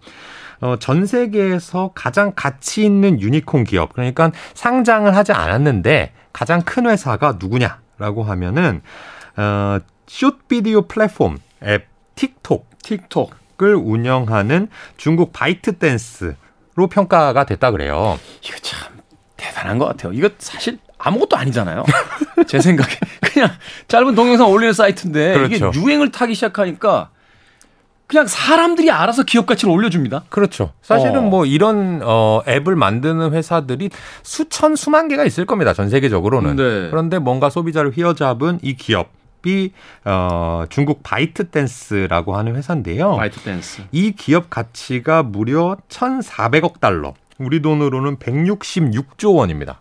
[0.60, 7.36] 어, 전 세계에서 가장 가치 있는 유니콘 기업, 그러니까 상장을 하지 않았는데 가장 큰 회사가
[7.38, 8.82] 누구냐라고 하면은,
[9.36, 18.18] 어, 숏 비디오 플랫폼 앱 틱톡 틱톡을 운영하는 중국 바이트 댄스로 평가가 됐다 그래요.
[18.42, 18.94] 이거 참
[19.36, 20.12] 대단한 것 같아요.
[20.12, 21.84] 이거 사실 아무것도 아니잖아요.
[22.48, 23.50] 제 생각에 그냥
[23.86, 25.68] 짧은 동영상 올리는 사이트인데 그렇죠.
[25.68, 27.10] 이게 유행을 타기 시작하니까
[28.06, 30.24] 그냥 사람들이 알아서 기업 가치를 올려줍니다.
[30.30, 30.72] 그렇죠.
[30.80, 31.22] 사실은 어.
[31.22, 33.90] 뭐 이런 어 앱을 만드는 회사들이
[34.22, 35.74] 수천 수만 개가 있을 겁니다.
[35.74, 36.56] 전 세계적으로는.
[36.56, 36.88] 네.
[36.90, 39.10] 그런데 뭔가 소비자를 휘어잡은 이 기업
[39.42, 39.72] 기업이
[40.04, 43.16] 어, 중국 바이트 댄스라고 하는 회사인데요.
[43.16, 43.82] 바이트 댄스.
[43.92, 47.14] 이 기업 가치가 무려 1,400억 달러.
[47.38, 49.80] 우리 돈으로는 166조 원입니다.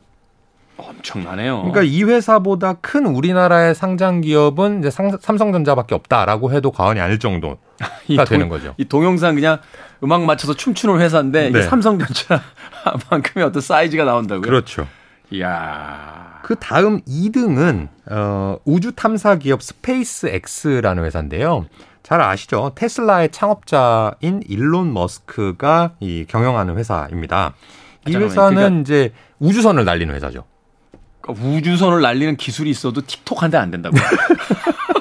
[0.78, 1.58] 엄청나네요.
[1.58, 7.58] 그러니까 이 회사보다 큰 우리나라의 상장 기업은 이제 삼성전자밖에 없다라고 해도 과언이 아닐 정도가
[8.16, 8.76] 동, 되는 거죠.
[8.78, 9.58] 이 동영상 그냥
[10.04, 11.62] 음악 맞춰서 춤추는 회사인데 네.
[11.64, 14.44] 삼성전자만큼의 어떤 사이즈가 나온다고요?
[14.44, 14.88] 그렇죠.
[15.32, 16.40] 이야.
[16.44, 21.66] 그 다음 2등은 어, 우주 탐사 기업 스페이스 X라는 회사인데요.
[22.04, 22.72] 잘 아시죠?
[22.76, 27.54] 테슬라의 창업자인 일론 머스크가 이 경영하는 회사입니다.
[28.08, 30.46] 이 회사는 그러니까 이제 우주선을 날리는 회사죠.
[31.20, 34.02] 그러니까 우주선을 날리는 기술이 있어도 틱톡한테 안 된다고요?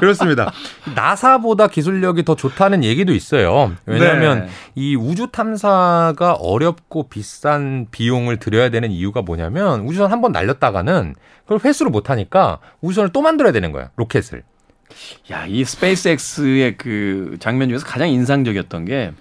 [0.00, 0.52] 그렇습니다.
[0.94, 3.72] 나사보다 기술력이 더 좋다는 얘기도 있어요.
[3.86, 4.48] 왜냐하면 네.
[4.74, 11.60] 이 우주 탐사가 어렵고 비싼 비용을 들여야 되는 이유가 뭐냐면 우주선 한 번 날렸다가는 그걸
[11.64, 13.90] 회수를 못 하니까 우주선을 또 만들어야 되는 거야.
[13.96, 14.42] 로켓을.
[15.30, 19.12] 야, 이 스페이스X의 그 장면 중에서 가장 인상적이었던 게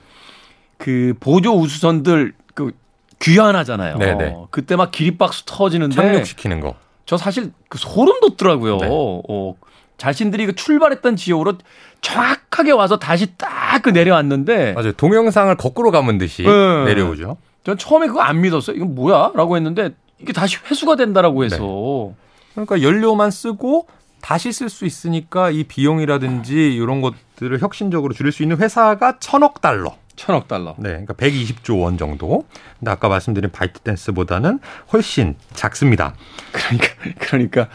[0.77, 2.71] 그 보조 우주선들 그
[3.19, 3.97] 귀환하잖아요.
[3.97, 4.35] 네네.
[4.51, 6.75] 그때 막 기립박수 터지는데 착륙시키는 거.
[7.05, 8.77] 저 사실 그 소름 돋더라고요.
[8.77, 8.88] 네.
[8.91, 9.55] 어,
[9.97, 11.53] 자신들이 그 출발했던 지역으로
[12.01, 14.93] 정확하게 와서 다시 딱 그 내려왔는데 맞아요.
[14.93, 16.86] 동영상을 거꾸로 감은 듯이 네.
[16.86, 17.38] 내려오죠.
[17.65, 18.75] 전 처음에 그거 안 믿었어요.
[18.75, 22.15] 이건 뭐야?라고 했는데 이게 다시 회수가 된다라고 해서 네.
[22.53, 23.88] 그러니까 연료만 쓰고
[24.21, 29.97] 다시 쓸 수 있으니까 이 비용이라든지 이런 것들을 혁신적으로 줄일 수 있는 회사가 천억 달러.
[30.15, 30.73] 천억 달러.
[30.77, 32.45] 네, 그러니까 120조 원 정도.
[32.79, 34.60] 근데 아까 말씀드린 바이트 댄스보다는
[34.93, 36.15] 훨씬 작습니다.
[36.53, 36.88] 그러니까
[37.19, 37.67] 그러니까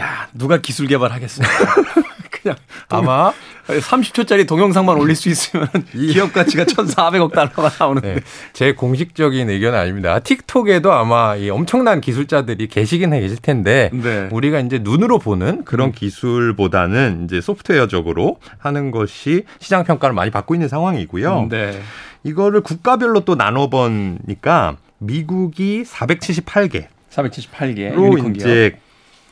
[0.00, 1.54] 야, 누가 기술 개발하겠습니까?
[2.42, 2.56] 그냥
[2.88, 3.32] 아마
[3.68, 8.14] 30초짜리 동영상만 올릴 수 있으면 기업 가치가 1,400억 달러가 나오는데.
[8.14, 8.20] 네,
[8.52, 10.18] 제 공식적인 의견은 아닙니다.
[10.18, 14.28] 틱톡에도 아마 이 엄청난 기술자들이 계시긴 계실 텐데 네.
[14.32, 15.92] 우리가 이제 눈으로 보는 그런 음.
[15.92, 21.48] 기술보다는 이제 소프트웨어적으로 하는 것이 시장 평가를 많이 받고 있는 상황이고요.
[21.48, 21.80] 네.
[22.24, 28.76] 이거를 국가별로 또 나눠 보니까 미국이 478개 478개로 이제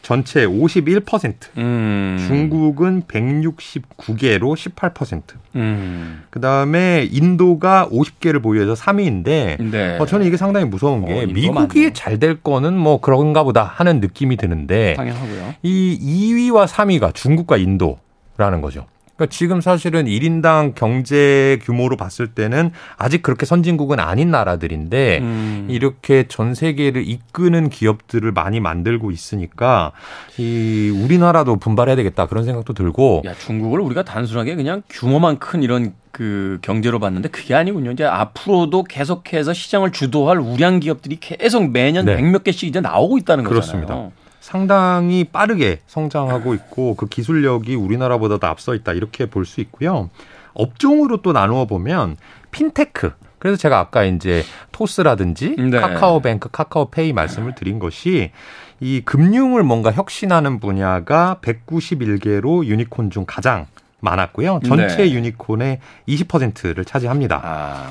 [0.02, 2.24] 전체 51%, 음.
[2.26, 5.22] 중국은 169개로 18%.
[5.56, 6.22] 음.
[6.30, 9.98] 그 다음에 인도가 50개를 보유해서 3위인데, 네.
[9.98, 14.00] 어, 저는 이게 상당히 무서운 게 어, 미국이 잘 될 거는 뭐 그런가 보다 하는
[14.00, 15.54] 느낌이 드는데, 당연하고요.
[15.62, 18.86] 이 2위와 3위가 중국과 인도라는 거죠.
[19.20, 25.66] 그러니까 지금 사실은 1인당 경제 규모로 봤을 때는 아직 그렇게 선진국은 아닌 나라들인데 음.
[25.68, 29.92] 이렇게 전 세계를 이끄는 기업들을 많이 만들고 있으니까
[30.38, 35.92] 이 우리나라도 분발해야 되겠다 그런 생각도 들고 야, 중국을 우리가 단순하게 그냥 규모만 큰 이런
[36.12, 37.92] 그 경제로 봤는데 그게 아니군요.
[37.92, 42.16] 이제 앞으로도 계속해서 시장을 주도할 우량 기업들이 계속 매년 네.
[42.16, 43.86] 100몇 개씩 이제 나오고 있다는 거잖아요.
[43.86, 44.19] 그렇습니다.
[44.50, 50.10] 상당히 빠르게 성장하고 있고 그 기술력이 우리나라보다 도 앞서 있다 이렇게 볼 수 있고요.
[50.54, 52.16] 업종으로 또 나누어 보면
[52.50, 55.78] 핀테크 그래서 제가 아까 이제 토스라든지 네.
[55.78, 58.32] 카카오뱅크, 카카오페이 말씀을 드린 것이
[58.80, 63.66] 이 금융을 뭔가 혁신하는 분야가 191개로 유니콘 중 가장
[64.00, 64.60] 많았고요.
[64.66, 65.12] 전체 네.
[65.12, 67.40] 유니콘의 20%를 차지합니다.
[67.44, 67.86] 아.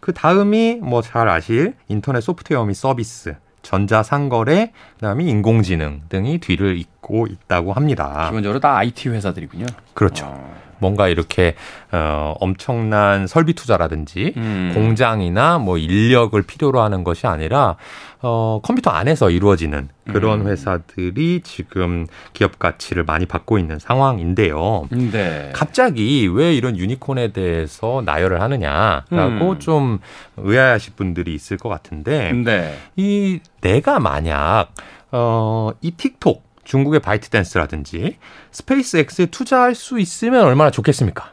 [0.00, 6.99] 그 다음이 뭐 잘 아실 인터넷 소프트웨어 및 서비스, 전자상거래, 그다음에 인공지능 등이 뒤를 잇고
[7.26, 8.26] 있다고 합니다.
[8.28, 9.66] 기본적으로 다 IT 회사들이군요.
[9.94, 10.26] 그렇죠.
[10.26, 10.60] 어.
[10.80, 11.54] 뭔가 이렇게
[11.92, 14.72] 어 엄청난 설비 투자라든지 음.
[14.74, 17.76] 공장이나 뭐 인력을 필요로 하는 것이 아니라
[18.22, 20.46] 어 컴퓨터 안에서 이루어지는 그런 음.
[20.48, 24.88] 회사들이 지금 기업 가치를 많이 받고 있는 상황인데요.
[24.90, 25.50] 네.
[25.54, 29.58] 갑자기 왜 이런 유니콘에 대해서 나열을 하느냐라고 음.
[29.58, 29.98] 좀
[30.38, 32.74] 의아하실 분들이 있을 것 같은데 네.
[32.96, 34.68] 이 내가 만약
[35.12, 38.16] 어 이 틱톡 중국의 바이트댄스라든지
[38.52, 41.32] 스페이스X에 투자할 수 있으면 얼마나 좋겠습니까?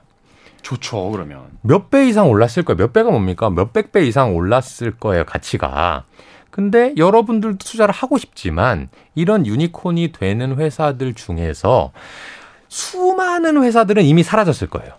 [0.64, 1.44] 좋죠, 그러면.
[1.62, 2.76] 몇 배 이상 올랐을 거예요.
[2.78, 3.52] 몇 배가 뭡니까?
[3.52, 6.06] 몇백 배 이상 올랐을 거예요, 가치가.
[6.50, 11.92] 근데 여러분들도 투자를 하고 싶지만 이런 유니콘이 되는 회사들 중에서
[12.68, 14.94] 수많은 회사들은 이미 사라졌을 거예요.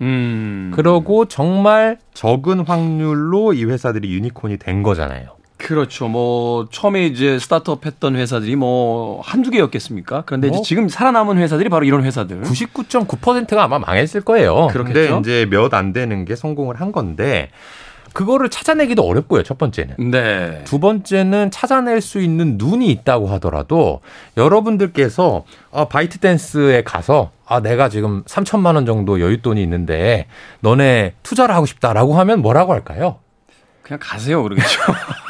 [0.00, 0.72] 음.
[0.74, 5.36] 그러고 정말 적은 확률로 이 회사들이 유니콘이 된 거잖아요.
[5.64, 6.08] 그렇죠.
[6.08, 10.22] 뭐 처음에 이제 스타트업 했던 회사들이 뭐 한두 개였겠습니까?
[10.26, 10.58] 그런데 뭐?
[10.58, 12.42] 이제 지금 살아남은 회사들이 바로 이런 회사들.
[12.42, 14.68] 99.9%가 아마 망했을 거예요.
[14.70, 17.48] 그런데 이제 몇 안 되는 게 성공을 한 건데
[18.12, 19.42] 그거를 찾아내기도 어렵고요.
[19.42, 19.96] 첫 번째는.
[20.12, 20.62] 네.
[20.64, 24.00] 두 번째는 찾아낼 수 있는 눈이 있다고 하더라도
[24.36, 30.26] 여러분들께서 아, 바이트 댄스에 가서 아, 내가 지금 3천만 원 정도 여윳돈이 있는데
[30.60, 33.16] 너네 투자를 하고 싶다라고 하면 뭐라고 할까요?
[33.84, 34.80] 그냥 가세요, 그러겠죠.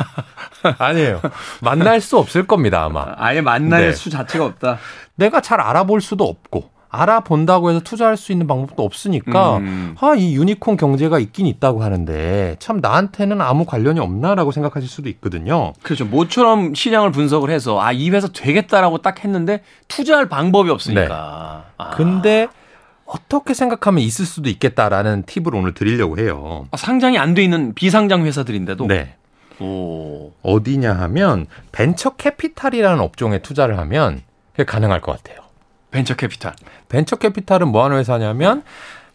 [0.79, 1.21] 아니에요.
[1.61, 3.05] 만날 수 없을 겁니다, 아마.
[3.17, 3.93] 아예 만날 네.
[3.93, 4.79] 수 자체가 없다.
[5.17, 9.97] 내가 잘 알아볼 수도 없고, 알아본다고 해서 투자할 수 있는 방법도 없으니까, 음.
[10.01, 15.73] 아, 이 유니콘 경제가 있긴 있다고 하는데, 참 나한테는 아무 관련이 없나라고 생각하실 수도 있거든요.
[15.83, 16.05] 그렇죠.
[16.05, 21.65] 모처럼 시장을 분석을 해서, 아, 이 회사 되겠다라고 딱 했는데, 투자할 방법이 없으니까.
[21.67, 21.75] 네.
[21.79, 21.91] 아.
[21.91, 22.47] 근데,
[23.15, 26.67] 어떻게 생각하면 있을 수도 있겠다라는 팁을 오늘 드리려고 해요.
[26.73, 29.15] 아, 상장이 안 돼 있는 비상장 회사들인데도 네.
[29.61, 30.33] 오.
[30.43, 34.23] 어디냐 하면 벤처 캐피탈이라는 업종에 투자를 하면
[34.53, 35.45] 그게 가능할 것 같아요.
[35.93, 36.55] 벤처 캐피탈.
[36.89, 38.63] 벤처 캐피탈은 뭐 하는 회사냐면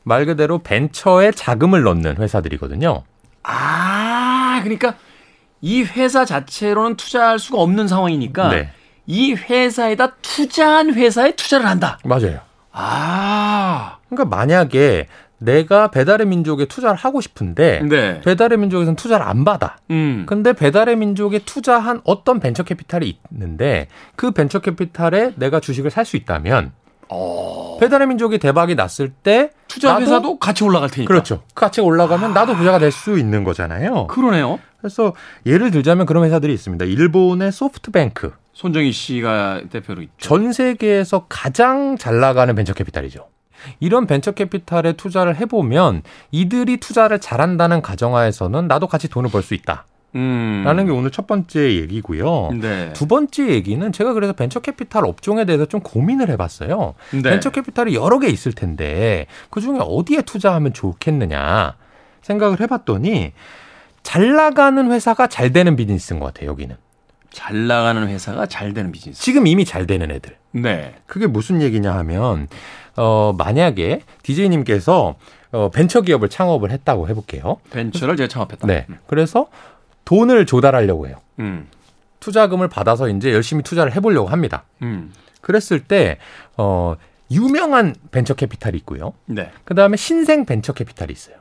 [0.03, 3.03] 말 그대로 벤처에 자금을 넣는 회사들이거든요.
[3.43, 4.95] 아, 그러니까
[5.61, 8.71] 이 회사 자체로는 투자할 수가 없는 상황이니까 네.
[9.07, 11.99] 이 회사에다 투자한 회사에 투자를 한다.
[12.05, 12.39] 맞아요.
[12.79, 13.97] 아.
[14.09, 18.19] 그러니까 만약에 내가 배달의 민족에 투자를 하고 싶은데 네.
[18.21, 19.77] 배달의 민족에서는 투자를 안 받아.
[19.89, 20.25] 음.
[20.27, 26.17] 근데 배달의 민족에 투자한 어떤 벤처 캐피탈이 있는데 그 벤처 캐피탈에 내가 주식을 살 수
[26.17, 26.71] 있다면
[27.09, 27.77] 어.
[27.79, 31.07] 배달의 민족이 대박이 났을 때 투자 회사도 같이 올라갈 테니까.
[31.11, 31.43] 그렇죠.
[31.53, 32.33] 그 가치가 올라가면 아.
[32.33, 34.07] 나도 부자가 될 수 있는 거잖아요.
[34.07, 34.59] 그러네요.
[34.79, 35.13] 그래서
[35.45, 36.85] 예를 들자면 그런 회사들이 있습니다.
[36.85, 38.31] 일본의 소프트뱅크.
[38.59, 40.13] 손정희 씨가 대표로 있죠.
[40.17, 43.25] 전 세계에서 가장 잘 나가는 벤처 캐피탈이죠.
[43.79, 49.85] 이런 벤처 캐피탈에 투자를 해보면 이들이 투자를 잘한다는 가정하에서는 나도 같이 돈을 벌 수 있다.
[50.15, 50.63] 음.
[50.65, 52.49] 라는 게 오늘 첫 번째 얘기고요.
[52.59, 52.91] 네.
[52.91, 56.95] 두 번째 얘기는 제가 그래서 벤처 캐피탈 업종에 대해서 좀 고민을 해봤어요.
[57.11, 57.21] 네.
[57.21, 61.77] 벤처 캐피탈이 여러 개 있을 텐데 그 중에 어디에 투자하면 좋겠느냐
[62.23, 63.31] 생각을 해봤더니
[64.03, 66.49] 잘 나가는 회사가 잘 되는 비즈니스인 것 같아요.
[66.49, 66.75] 여기는.
[67.31, 69.21] 잘 나가는 회사가 잘 되는 비즈니스.
[69.21, 70.35] 지금 이미 잘 되는 애들.
[70.51, 70.95] 네.
[71.05, 72.47] 그게 무슨 얘기냐 하면
[72.95, 75.15] 어 만약에 디제이 님께서
[75.51, 77.57] 어 벤처 기업을 창업을 했다고 해 볼게요.
[77.71, 78.67] 벤처를 제가 창업했다.
[78.67, 78.85] 네.
[78.89, 78.97] 음.
[79.07, 79.47] 그래서
[80.05, 81.17] 돈을 조달하려고 해요.
[81.39, 81.67] 음.
[82.19, 84.63] 투자금을 받아서 이제 열심히 투자를 해 보려고 합니다.
[84.81, 85.13] 음.
[85.41, 86.17] 그랬을 때
[86.57, 86.95] 어,
[87.31, 89.13] 유명한 벤처 캐피탈이 있고요.
[89.25, 89.51] 네.
[89.63, 91.35] 그 다음에 신생 벤처 캐피탈이 있어요.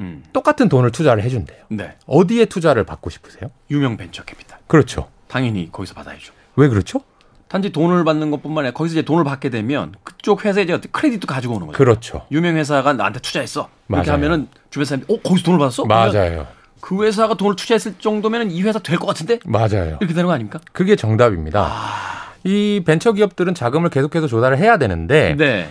[0.00, 0.24] 음.
[0.32, 1.64] 똑같은 돈을 투자를 해준대요.
[1.68, 1.96] 네.
[2.06, 3.50] 어디에 투자를 받고 싶으세요?
[3.70, 4.58] 유명 벤처 캐피탈.
[4.66, 5.08] 그렇죠.
[5.34, 6.32] 당연히 거기서 받아야죠.
[6.54, 7.00] 왜 그렇죠?
[7.48, 11.56] 단지 돈을 받는 것뿐만 아니라 거기서 이제 돈을 받게 되면 그쪽 회사에 이제 크레딧도 가지고
[11.56, 11.76] 오는 거죠.
[11.76, 12.24] 그렇죠.
[12.30, 13.68] 유명 회사가 나한테 투자했어.
[13.88, 14.10] 이렇게.
[14.12, 15.86] 하면은 주변 사람이 어 거기서 돈을 받았어?
[15.86, 16.46] 맞아요.
[16.80, 19.40] 그 회사가 돈을 투자했을 정도면은 이 회사 될 것 같은데?
[19.44, 19.98] 맞아요.
[20.00, 20.60] 이렇게 되는 거 아닙니까?
[20.72, 21.66] 그게 정답입니다.
[21.68, 22.32] 아...
[22.44, 25.68] 이 벤처 기업들은 자금을 계속해서 조달을 해야 되는데 네.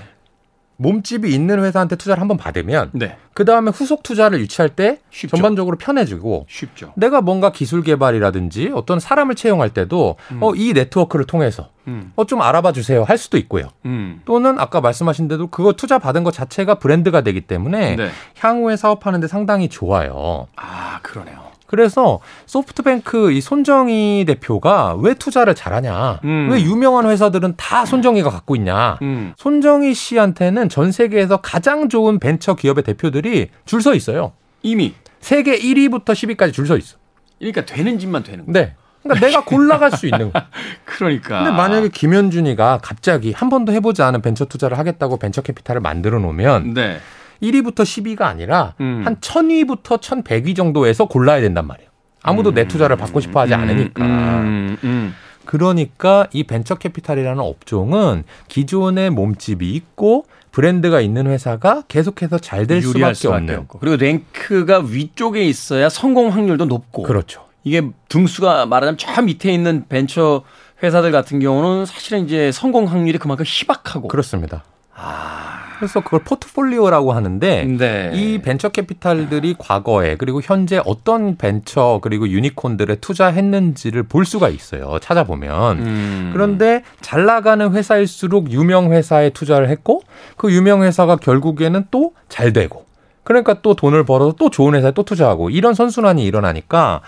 [0.84, 3.18] 몸집이 있는 회사한테 투자를 한번 받으면 네.
[3.34, 5.36] 그 다음에 후속 투자를 유치할 때 쉽죠.
[5.36, 6.94] 전반적으로 편해지고 쉽죠.
[6.96, 10.44] 내가 뭔가 기술 개발이라든지 어떤 사람을 채용할 때도 음.
[10.44, 12.12] 어, 이 네트워크를 통해서 음.
[12.16, 13.70] 어, 좀 알아봐 주세요 할 수도 있고요.
[13.86, 14.22] 음.
[14.26, 18.10] 또는 아까 말씀하신 대로 그거 투자 받은 것 자체가 브랜드가 되기 때문에 네.
[18.38, 20.48] 향후에 사업하는데 상당히 좋아요.
[20.56, 21.53] 아 그러네요.
[21.78, 26.20] 그래서 소프트뱅크 이 손정희 대표가 왜 투자를 잘하냐?
[26.24, 26.50] 음.
[26.52, 29.00] 왜 유명한 회사들은 다 손정희가 갖고 있냐?
[29.02, 29.34] 음.
[29.38, 34.34] 손정희 씨한테는 전 세계에서 가장 좋은 벤처 기업의 대표들이 줄 서 있어요.
[34.62, 36.98] 이미 세계 1위부터 10위까지 줄 서 있어.
[37.40, 38.52] 그러니까 되는 집만 되는 거.
[38.52, 38.76] 네.
[39.02, 40.40] 그러니까 내가 골라갈 수 있는 거.
[40.86, 41.40] 그러니까.
[41.44, 46.76] 근데 만약에 김현준이가 갑자기 한 번도 해보지 않은 벤처 투자를 하겠다고 벤처 캐피탈을 만들어 놓으면
[46.76, 47.00] 네.
[47.42, 49.02] 1위부터 10위가 아니라 음.
[49.06, 51.90] 한 1000위부터 1100위 정도에서 골라야 된단 말이에요.
[52.22, 52.56] 아무도 음.
[52.56, 53.60] 내 투자를 받고 싶어 하지 음.
[53.60, 54.06] 않으니까.
[54.06, 54.78] 음.
[54.84, 55.14] 음.
[55.46, 63.14] 그러니까 이 벤처 캐피탈이라는 업종은 기존의 몸집이 있고 브랜드가 있는 회사가 계속해서 잘 될 수밖에,
[63.14, 63.60] 수밖에 없는.
[63.60, 63.80] 없고.
[63.80, 67.04] 그리고 랭크가 위쪽에 있어야 성공 확률도 높고.
[67.04, 67.46] 그렇죠.
[67.66, 70.44] 이게 등수가 말하자면 저 밑에 있는 벤처
[70.82, 74.08] 회사들 같은 경우는 사실은 이제 성공 확률이 그만큼 희박하고.
[74.08, 74.64] 그렇습니다.
[74.96, 75.60] 아.
[75.78, 78.12] 그래서 그걸 포트폴리오라고 하는데 네.
[78.14, 85.00] 이 벤처 캐피탈들이 과거에 그리고 현재 어떤 벤처 그리고 유니콘들에 투자했는지를 볼 수가 있어요.
[85.02, 85.80] 찾아보면.
[85.80, 86.30] 음.
[86.32, 90.02] 그런데 잘 나가는 회사일수록 유명 회사에 투자를 했고
[90.38, 92.83] 그 유명 회사가 결국에는 또 잘 되고
[93.24, 97.02] 그러니까 또 돈을 벌어서 또 좋은 회사에 또 투자하고 이런 선순환이 일어나니까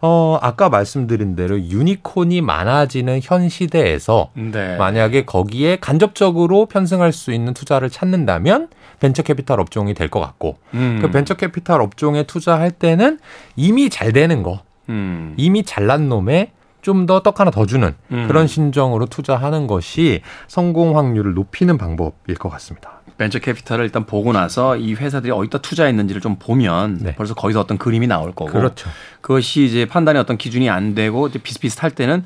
[0.00, 4.76] 어 아까 말씀드린 대로 유니콘이 많아지는 현 시대에서 네.
[4.76, 8.68] 만약에 거기에 간접적으로 편승할 수 있는 투자를 찾는다면
[9.00, 10.98] 벤처 캐피탈 업종이 될 것 같고 음.
[11.00, 13.18] 그 벤처 캐피탈 업종에 투자할 때는
[13.56, 15.32] 이미 잘 되는 거 음.
[15.38, 18.26] 이미 잘난 놈에 좀 더 떡 하나 더 주는 음.
[18.28, 23.00] 그런 심정으로 투자하는 것이 성공 확률을 높이는 방법일 것 같습니다.
[23.18, 27.14] 벤처 캐피탈을 일단 보고 나서 이 회사들이 어디다 투자했는지를 좀 보면 네.
[27.14, 28.90] 벌써 거기서 어떤 그림이 나올 거고 그렇죠.
[29.20, 32.24] 그것이 이제 판단의 어떤 기준이 안 되고 비슷비슷할 때는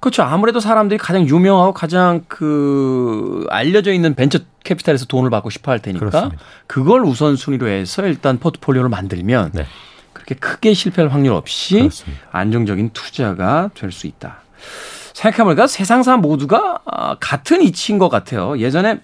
[0.00, 0.22] 그렇죠.
[0.22, 6.06] 아무래도 사람들이 가장 유명하고 가장 그 알려져 있는 벤처 캐피탈에서 돈을 받고 싶어 할 테니까
[6.06, 6.42] 그렇습니다.
[6.66, 9.66] 그걸 우선순위로 해서 일단 포트폴리오를 만들면 네.
[10.24, 12.22] 그렇게 크게 실패할 확률 없이 그렇습니다.
[12.32, 14.38] 안정적인 투자가 될 수 있다.
[15.12, 18.58] 생각해보니까 세상 사람 모두가 아, 같은 이치인 것 같아요.
[18.58, 19.00] 예전에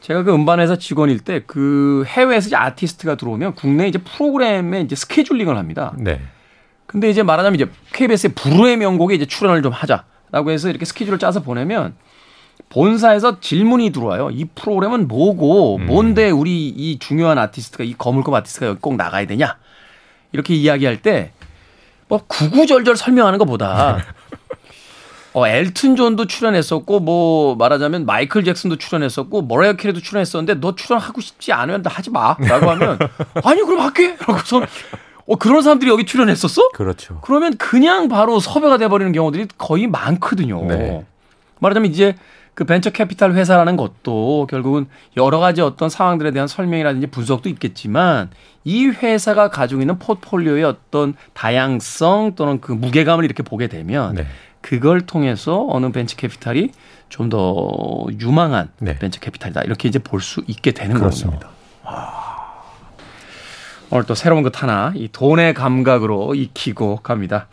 [0.00, 5.56] 제가 그 음반회사 직원일 때 그 해외에서 이제 아티스트가 들어오면 국내 이제 프로그램에 이제 스케줄링을
[5.56, 5.94] 합니다.
[5.96, 6.20] 네.
[6.86, 11.40] 근데 이제 말하자면 이제 KBS의 불후의 명곡에 이제 출연을 좀 하자라고 해서 이렇게 스케줄을 짜서
[11.40, 11.94] 보내면
[12.68, 14.30] 본사에서 질문이 들어와요.
[14.30, 15.86] 이 프로그램은 뭐고 음.
[15.86, 19.56] 뭔데 우리 이 중요한 아티스트가 이 거물급 아티스트가 여기 꼭 나가야 되냐?
[20.32, 21.32] 이렇게 이야기할 때
[22.12, 24.04] 뭐 구구절절 설명하는 것보다
[25.32, 31.54] 어, 엘튼 존도 출연했었고 뭐 말하자면 마이클 잭슨도 출연했었고 머라이어 캐리도 출연했었는데 너 출연하고 싶지
[31.54, 32.98] 않으면 하지 마라고 하면
[33.44, 34.14] 아니 그럼 할게.
[34.26, 34.60] 라고서
[35.26, 36.68] 어 그런 사람들이 여기 출연했었어?
[36.74, 37.18] 그렇죠.
[37.22, 40.66] 그러면 그냥 바로 섭외가 돼 버리는 경우들이 거의 많거든요.
[40.66, 41.06] 네.
[41.60, 42.14] 말하자면 이제
[42.54, 44.86] 그 벤처 캐피탈 회사라는 것도 결국은
[45.16, 48.30] 여러 가지 어떤 상황들에 대한 설명이라든지 분석도 있겠지만
[48.64, 54.26] 이 회사가 가지고 있는 포트폴리오의 어떤 다양성 또는 그 무게감을 이렇게 보게 되면 네.
[54.60, 56.70] 그걸 통해서 어느 벤처 캐피탈이
[57.08, 58.98] 좀 더 유망한 네.
[58.98, 59.62] 벤처 캐피탈이다.
[59.62, 61.48] 이렇게 이제 볼 수 있게 되는 그렇습니다.
[61.82, 62.02] 거군요.
[63.90, 67.48] 오늘 또 새로운 것 하나 이 돈의 감각으로 익히고 갑니다.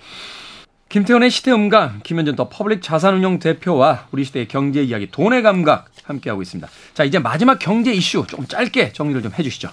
[0.90, 6.68] 김태훈의 시대음감, 김현준 더 퍼블릭 자산운용 대표와 우리 시대의 경제 이야기, 돈의 감각 함께하고 있습니다.
[6.96, 9.70] 자, 이제 마지막 경제 이슈 좀 짧게 정리를 좀 해주시죠.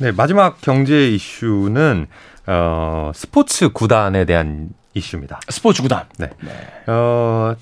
[0.00, 2.08] 네, 마지막 경제 이슈는
[2.46, 5.38] 어, 스포츠 구단에 대한 이슈입니다.
[5.48, 6.06] 스포츠 구단.
[6.18, 6.30] 네.
[6.40, 6.50] 네.
[6.88, 7.54] 어,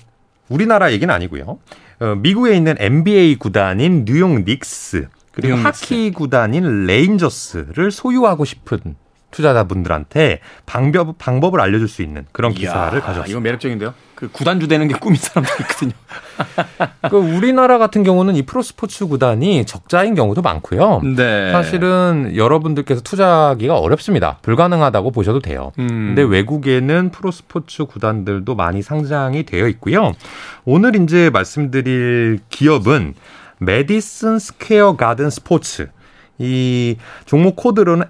[0.47, 1.59] 우리나라 얘기는 아니고요.
[1.99, 6.17] 어, 미국에 있는 NBA 구단인 뉴욕 닉스 그리고 뉴욕 하키 닉스.
[6.17, 8.79] 구단인 레인저스를 소유하고 싶은
[9.31, 13.29] 투자자분들한테 방법 방법을 알려줄 수 있는 그런 기사를 가져왔습니다.
[13.29, 13.93] 이거 매력적인데요.
[14.15, 15.91] 그 구단주 되는 게 꿈인 사람도 있거든요.
[17.09, 21.01] 그 우리나라 같은 경우는 이 프로스포츠 구단이 적자인 경우도 많고요.
[21.15, 21.51] 네.
[21.53, 24.37] 사실은 여러분들께서 투자하기가 어렵습니다.
[24.41, 25.71] 불가능하다고 보셔도 돼요.
[25.79, 25.87] 음.
[25.87, 30.13] 근데 외국에는 프로스포츠 구단들도 많이 상장이 되어 있고요.
[30.65, 33.13] 오늘 이제 말씀드릴 기업은
[33.59, 35.89] 매디슨 스퀘어 가든 스포츠
[36.39, 38.05] 이 종목 코드로는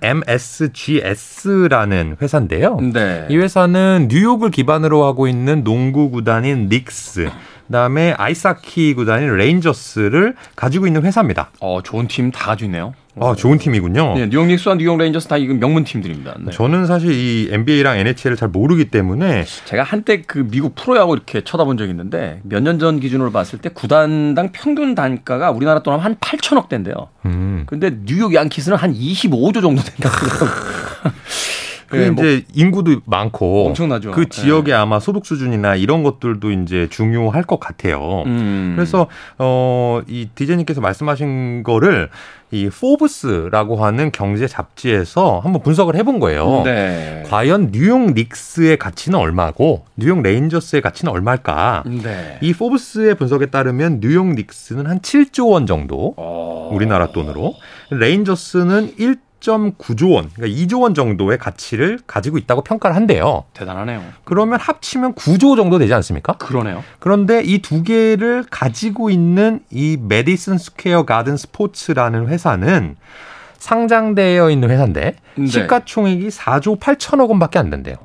[0.99, 2.77] MSGS라는 회사인데요.
[2.93, 3.25] 네.
[3.29, 7.29] 이 회사는 뉴욕을 기반으로 하고 있는 농구 구단인 닉스,
[7.67, 11.49] 그다음에 아이스하키 구단인 레인저스를 가지고 있는 회사입니다.
[11.59, 12.93] 어, 좋은 팀 다 가지고 있네요.
[13.21, 14.13] 아, 좋은 팀이군요.
[14.15, 16.35] 네, 뉴욕 닉스와 뉴욕 레인저스 다 이거 명문 팀들입니다.
[16.39, 16.51] 네.
[16.51, 21.77] 저는 사실 이 NBA랑 NHL을 잘 모르기 때문에 제가 한때 그 미국 프로야구 이렇게 쳐다본
[21.77, 26.69] 적이 있는데 몇 년 전 기준으로 봤을 때 구단당 평균 단가가 우리나라 돈하면 한 8천억
[26.69, 26.95] 대인데요.
[27.25, 27.63] 음.
[27.67, 30.15] 근데 뉴욕 양키스는 한 25조 정도 된다고
[31.89, 34.11] 그 네, 뭐 이제 인구도 많고 엄청나죠.
[34.11, 34.77] 그 지역에 네.
[34.77, 38.23] 아마 소득 수준이나 이런 것들도 이제 중요할 것 같아요.
[38.27, 38.73] 음.
[38.75, 39.07] 그래서
[39.37, 42.09] 어 이 디제이님께서 말씀하신 거를
[42.51, 46.63] 이 포브스라고 하는 경제 잡지에서 한번 분석을 해본 거예요.
[46.65, 47.23] 네.
[47.27, 51.83] 과연 뉴욕 닉스의 가치는 얼마고 뉴욕 레인저스의 가치는 얼마일까?
[51.85, 52.37] 네.
[52.41, 56.69] 이 포브스의 분석에 따르면 뉴욕 닉스는 한 7조 원 정도 오.
[56.71, 57.53] 우리나라 돈으로
[57.91, 63.45] 레인저스는 1 1.9조 원, 그러니까 2조 원 정도의 가치를 가지고 있다고 평가를 한대요.
[63.53, 64.03] 대단하네요.
[64.23, 66.33] 그러면 합치면 9조 정도 되지 않습니까?
[66.33, 66.83] 그러네요.
[66.99, 72.95] 그런데 이 두 개를 가지고 있는 이 매디슨 스퀘어 가든 스포츠라는 회사는
[73.57, 75.45] 상장되어 있는 회사인데 네.
[75.45, 77.95] 시가총액이 4조 8천억 원밖에 안 된대요.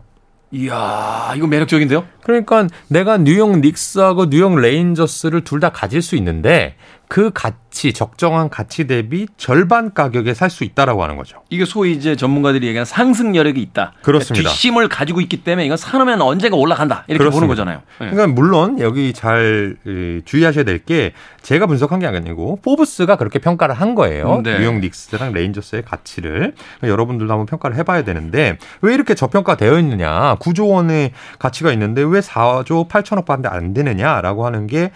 [0.51, 2.05] 이야, 이거 매력적인데요?
[2.23, 6.77] 그러니까 내가 뉴욕 닉스하고 뉴욕 레인저스를 둘 다 가질 수 있는데
[7.15, 11.43] 그 가치 적정한 가치 대비 절반 가격에 살 수 있다라고 하는 거죠.
[11.49, 13.93] 이게 소위 이제 전문가들이 얘기하는 상승 여력이 있다.
[14.03, 14.49] 그렇습니다.
[14.49, 17.37] 뒷심을 가지고 있기 때문에 이건 사놓으면 언젠가 올라간다 이렇게 그렇습니다.
[17.37, 17.83] 보는 거잖아요.
[18.01, 18.11] 네.
[18.11, 19.77] 그러니까 물론 여기 잘
[20.25, 21.13] 주의하셔야 될 게
[21.43, 24.41] 제가 분석한 게 아니고 포브스가 그렇게 평가를 한 거예요.
[24.43, 24.59] 네.
[24.59, 30.35] 뉴욕 닉스랑 레인저스의 가치를 그러니까 여러분들도 한번 평가를 해봐야 되는데 왜 이렇게 저평가되어 있느냐?
[30.41, 34.91] 9조 원의 가치가 있는데 왜 4조 8천억 밖에 안 되느냐라고 하는 게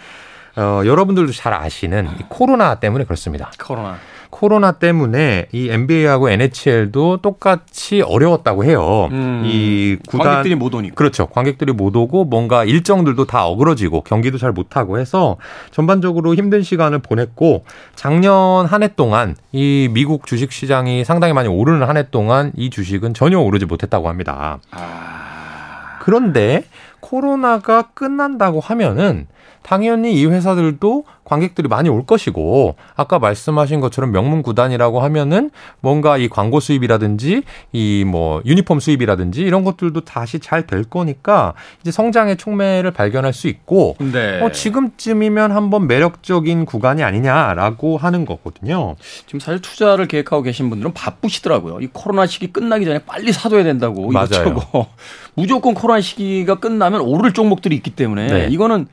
[0.55, 3.51] 어, 여러분들도 잘 아시는 이 코로나 때문에 그렇습니다.
[3.63, 3.97] 코로나.
[4.31, 9.09] 코로나 때문에 이 NBA하고 NHL도 똑같이 어려웠다고 해요.
[9.11, 10.93] 음, 이 구단 관객들이 못 오니까.
[10.93, 11.25] 그렇죠.
[11.25, 15.37] 관객들이 못 오고 뭔가 일정들도 다 어그러지고 경기도 잘 못 하고 해서
[15.71, 17.63] 전반적으로 힘든 시간을 보냈고
[17.95, 22.69] 작년 한 해 동안 이 미국 주식 시장이 상당히 많이 오르는 한 해 동안 이
[22.69, 24.59] 주식은 전혀 오르지 못했다고 합니다.
[24.71, 25.97] 아...
[26.01, 26.65] 그런데
[26.99, 29.27] 코로나가 끝난다고 하면은
[29.61, 36.27] 당연히 이 회사들도 관객들이 많이 올 것이고 아까 말씀하신 것처럼 명문 구단이라고 하면은 뭔가 이
[36.27, 37.43] 광고 수입이라든지
[37.73, 43.47] 이 뭐 유니폼 수입이라든지 이런 것들도 다시 잘 될 거니까 이제 성장의 촉매를 발견할 수
[43.47, 44.41] 있고 네.
[44.41, 48.95] 어, 지금쯤이면 한번 매력적인 구간이 아니냐라고 하는 거거든요.
[49.25, 51.79] 지금 사실 투자를 계획하고 계신 분들은 바쁘시더라고요.
[51.81, 54.57] 이 코로나 시기 끝나기 전에 빨리 사둬야 된다고 맞아요.
[55.35, 58.47] 무조건 코로나 시기가 끝나면 오를 종목들이 있기 때문에 네.
[58.49, 58.87] 이거는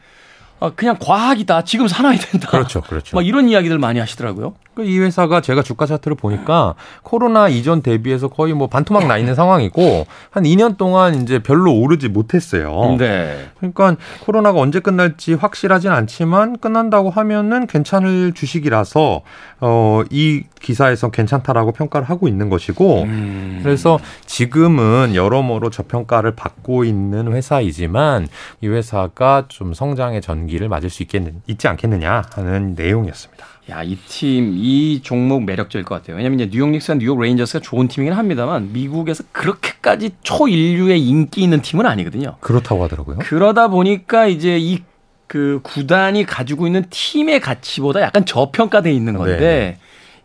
[0.61, 1.65] 아, 그냥 과학이다.
[1.65, 2.49] 지금 사놔야 된다.
[2.49, 3.17] 그렇죠, 그렇죠.
[3.17, 4.55] 막 이런 이야기들 많이 하시더라고요.
[4.77, 10.07] 그이 회사가 제가 주가 차트를 보니까 코로나 이전 대비해서 거의 뭐 반토막 나 있는 상황이고
[10.31, 12.97] 한 2년 동안 이제 별로 오르지 못했어요.
[12.99, 13.49] 네.
[13.57, 19.23] 그러니까 코로나가 언제 끝날지 확실하진 않지만 끝난다고 하면은 괜찮을 주식이라서
[19.61, 23.61] 어, 이 기사에서 괜찮다라고 평가를 하고 있는 것이고 음.
[23.63, 28.29] 그래서 지금은 여러모로 저평가를 받고 있는 회사이지만
[28.61, 33.47] 이 회사가 좀 성장의 전기를 맞을 수 있겠는 있지 않겠느냐 하는 내용이었습니다.
[33.71, 36.17] 야, 이 팀, 이 종목 매력적일 것 같아요.
[36.17, 41.85] 왜냐면 이제 뉴욕 닉스와 뉴욕 레인저스가 좋은 팀이긴 합니다만 미국에서 그렇게까지 초일류의 인기 있는 팀은
[41.85, 42.37] 아니거든요.
[42.41, 43.19] 그렇다고 하더라고요.
[43.19, 44.83] 그러다 보니까 이제 이
[45.27, 49.79] 그 구단이 가지고 있는 팀의 가치보다 약간 저평가돼 있는 건데 네.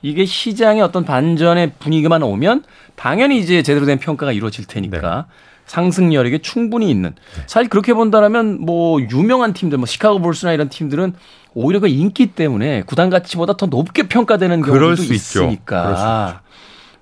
[0.03, 2.63] 이게 시장의 어떤 반전의 분위기만 오면
[2.95, 5.33] 당연히 이제 제대로 된 평가가 이루어질 테니까 네.
[5.65, 7.13] 상승 여력이 충분히 있는.
[7.47, 11.13] 사실 그렇게 본다면 뭐 유명한 팀들, 뭐 시카고 불스나 이런 팀들은
[11.53, 16.41] 오히려 그 인기 때문에 구단 가치보다 더 높게 평가되는 경우도 있으니까.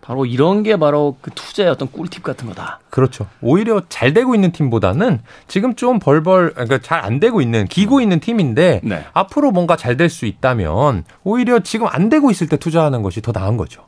[0.01, 2.79] 바로 이런 게 바로 그 투자의 어떤 꿀팁 같은 거다.
[2.89, 3.27] 그렇죠.
[3.41, 8.19] 오히려 잘 되고 있는 팀보다는 지금 좀 벌벌 그러니까 잘 안 되고 있는 기고 있는
[8.19, 9.05] 팀인데 네.
[9.13, 13.31] 앞으로 뭔가 잘 될 수 있다면 오히려 지금 안 되고 있을 때 투자하는 것이 더
[13.31, 13.85] 나은 거죠.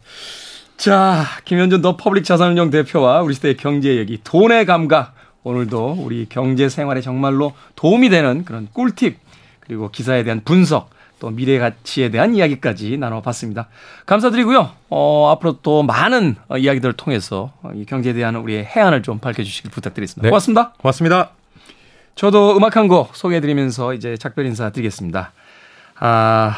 [0.82, 5.14] 자, 김현준 더 퍼블릭 자산운용 대표와 우리 시대의 경제 얘기, 돈의 감각.
[5.44, 9.20] 오늘도 우리 경제 생활에 정말로 도움이 되는 그런 꿀팁,
[9.60, 13.68] 그리고 기사에 대한 분석, 또 미래 가치에 대한 이야기까지 나눠봤습니다.
[14.08, 14.72] 감사드리고요.
[14.90, 20.24] 어, 앞으로 또 많은 이야기들을 통해서 이 경제에 대한 우리의 혜안을 좀 밝혀주시길 부탁드리겠습니다.
[20.26, 20.30] 네.
[20.32, 20.74] 고맙습니다.
[20.80, 21.30] 고맙습니다.
[22.16, 25.32] 저도 음악 한 곡 소개해드리면서 이제 작별 인사 드리겠습니다.
[26.00, 26.56] 아,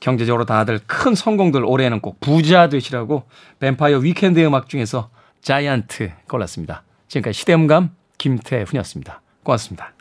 [0.00, 3.24] 경제적으로 다들 큰 성공들 올해는 꼭 부자 되시라고
[3.58, 5.10] 뱀파이어 위켄드 음악 중에서
[5.42, 6.82] 자이언트 골랐습니다.
[7.08, 9.20] 지금까지 시대음감 김태훈이었습니다.
[9.42, 9.97] 고맙습니다.